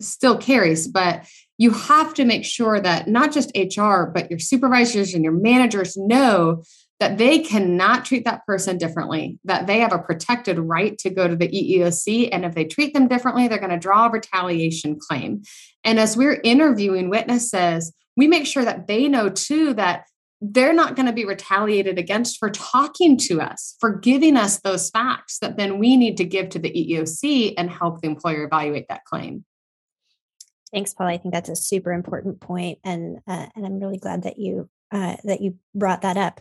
still 0.00 0.36
carries 0.36 0.88
but 0.88 1.24
you 1.58 1.70
have 1.70 2.12
to 2.14 2.24
make 2.24 2.44
sure 2.44 2.80
that 2.80 3.08
not 3.08 3.32
just 3.32 3.56
hr 3.56 4.04
but 4.04 4.30
your 4.30 4.38
supervisors 4.38 5.14
and 5.14 5.24
your 5.24 5.32
managers 5.32 5.96
know 5.96 6.62
that 6.98 7.18
they 7.18 7.40
cannot 7.40 8.04
treat 8.04 8.24
that 8.24 8.44
person 8.46 8.78
differently 8.78 9.38
that 9.44 9.66
they 9.66 9.80
have 9.80 9.92
a 9.92 9.98
protected 9.98 10.58
right 10.58 10.96
to 10.98 11.10
go 11.10 11.28
to 11.28 11.36
the 11.36 11.48
eeoc 11.48 12.28
and 12.32 12.44
if 12.44 12.54
they 12.54 12.64
treat 12.64 12.94
them 12.94 13.08
differently 13.08 13.48
they're 13.48 13.58
going 13.58 13.70
to 13.70 13.78
draw 13.78 14.06
a 14.06 14.10
retaliation 14.10 14.98
claim 14.98 15.42
and 15.84 15.98
as 15.98 16.16
we're 16.16 16.40
interviewing 16.42 17.10
witnesses 17.10 17.92
we 18.16 18.26
make 18.26 18.46
sure 18.46 18.64
that 18.64 18.86
they 18.86 19.08
know 19.08 19.28
too 19.28 19.74
that 19.74 20.04
they're 20.40 20.72
not 20.72 20.96
going 20.96 21.06
to 21.06 21.12
be 21.12 21.24
retaliated 21.24 21.98
against 21.98 22.38
for 22.38 22.50
talking 22.50 23.16
to 23.16 23.40
us, 23.40 23.76
for 23.80 23.96
giving 23.96 24.36
us 24.36 24.60
those 24.60 24.90
facts 24.90 25.38
that 25.38 25.56
then 25.56 25.78
we 25.78 25.96
need 25.96 26.16
to 26.18 26.24
give 26.24 26.50
to 26.50 26.58
the 26.58 26.70
EEOC 26.70 27.54
and 27.56 27.70
help 27.70 28.00
the 28.00 28.06
employer 28.06 28.44
evaluate 28.44 28.86
that 28.88 29.04
claim. 29.04 29.44
Thanks, 30.72 30.92
Paul. 30.92 31.06
I 31.06 31.16
think 31.16 31.32
that's 31.32 31.48
a 31.48 31.56
super 31.56 31.92
important 31.92 32.40
point, 32.40 32.80
and 32.84 33.18
uh, 33.26 33.46
and 33.54 33.64
I'm 33.64 33.78
really 33.78 33.98
glad 33.98 34.24
that 34.24 34.38
you 34.38 34.68
uh, 34.92 35.16
that 35.24 35.40
you 35.40 35.56
brought 35.74 36.02
that 36.02 36.16
up. 36.16 36.40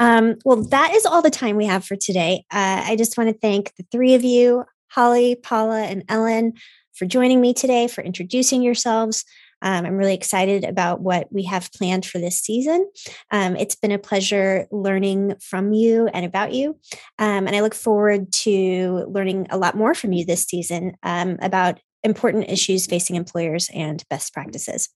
Um, 0.00 0.36
well, 0.44 0.62
that 0.64 0.94
is 0.94 1.06
all 1.06 1.22
the 1.22 1.30
time 1.30 1.56
we 1.56 1.66
have 1.66 1.84
for 1.84 1.96
today. 1.96 2.44
Uh, 2.50 2.82
I 2.86 2.96
just 2.96 3.16
want 3.16 3.30
to 3.30 3.38
thank 3.38 3.74
the 3.76 3.86
three 3.90 4.14
of 4.14 4.24
you, 4.24 4.64
Holly, 4.88 5.36
Paula, 5.36 5.82
and 5.82 6.04
Ellen, 6.08 6.54
for 6.94 7.06
joining 7.06 7.40
me 7.40 7.54
today, 7.54 7.88
for 7.88 8.02
introducing 8.02 8.62
yourselves. 8.62 9.24
Um, 9.60 9.86
I'm 9.86 9.96
really 9.96 10.14
excited 10.14 10.64
about 10.64 11.00
what 11.00 11.32
we 11.32 11.44
have 11.44 11.72
planned 11.72 12.06
for 12.06 12.18
this 12.18 12.40
season. 12.40 12.88
Um, 13.30 13.56
it's 13.56 13.74
been 13.74 13.92
a 13.92 13.98
pleasure 13.98 14.66
learning 14.70 15.34
from 15.40 15.72
you 15.72 16.08
and 16.08 16.24
about 16.24 16.52
you. 16.52 16.78
Um, 17.18 17.46
and 17.46 17.56
I 17.56 17.60
look 17.60 17.74
forward 17.74 18.32
to 18.44 19.04
learning 19.08 19.48
a 19.50 19.58
lot 19.58 19.76
more 19.76 19.94
from 19.94 20.12
you 20.12 20.24
this 20.24 20.44
season 20.44 20.96
um, 21.02 21.38
about 21.40 21.80
important 22.04 22.48
issues 22.48 22.86
facing 22.86 23.16
employers 23.16 23.68
and 23.74 24.04
best 24.08 24.32
practices. 24.32 24.88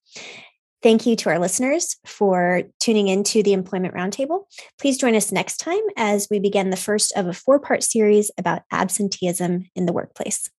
Thank 0.83 1.05
you 1.05 1.15
to 1.15 1.29
our 1.29 1.39
listeners 1.39 1.95
for 2.05 2.63
tuning 2.81 3.07
into 3.07 3.41
the 3.41 3.53
Employment 3.53 3.93
Roundtable. 3.93 4.43
Please 4.81 4.97
join 4.97 5.15
us 5.15 5.31
next 5.31 5.57
time 5.57 5.79
as 5.95 6.27
we 6.29 6.39
begin 6.39 6.71
the 6.71 6.75
first 6.75 7.13
of 7.15 7.25
a 7.25 7.31
four 7.31 7.57
part 7.57 7.83
series 7.83 8.29
about 8.37 8.63
absenteeism 8.69 9.69
in 9.77 9.85
the 9.85 9.93
workplace. 9.93 10.49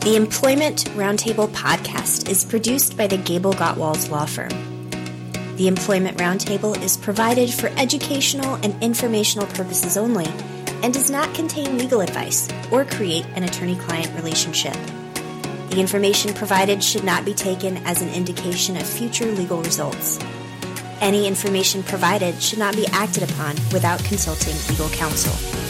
The 0.00 0.16
Employment 0.16 0.86
Roundtable 0.96 1.48
podcast 1.48 2.30
is 2.30 2.46
produced 2.46 2.96
by 2.96 3.06
the 3.06 3.18
GableGotwals 3.18 4.08
Law 4.08 4.24
Firm. 4.24 4.67
The 5.58 5.66
Employment 5.66 6.16
Roundtable 6.18 6.80
is 6.80 6.96
provided 6.96 7.52
for 7.52 7.66
educational 7.76 8.54
and 8.62 8.80
informational 8.80 9.48
purposes 9.48 9.96
only 9.96 10.28
and 10.84 10.94
does 10.94 11.10
not 11.10 11.34
contain 11.34 11.76
legal 11.76 12.00
advice 12.00 12.48
or 12.70 12.84
create 12.84 13.26
an 13.34 13.42
attorney 13.42 13.74
client 13.74 14.14
relationship. 14.14 14.76
The 15.70 15.80
information 15.80 16.32
provided 16.32 16.82
should 16.84 17.02
not 17.02 17.24
be 17.24 17.34
taken 17.34 17.78
as 17.78 18.02
an 18.02 18.08
indication 18.10 18.76
of 18.76 18.86
future 18.86 19.26
legal 19.32 19.60
results. 19.60 20.20
Any 21.00 21.26
information 21.26 21.82
provided 21.82 22.40
should 22.40 22.60
not 22.60 22.76
be 22.76 22.86
acted 22.92 23.28
upon 23.28 23.56
without 23.72 23.98
consulting 24.04 24.54
legal 24.70 24.88
counsel. 24.90 25.67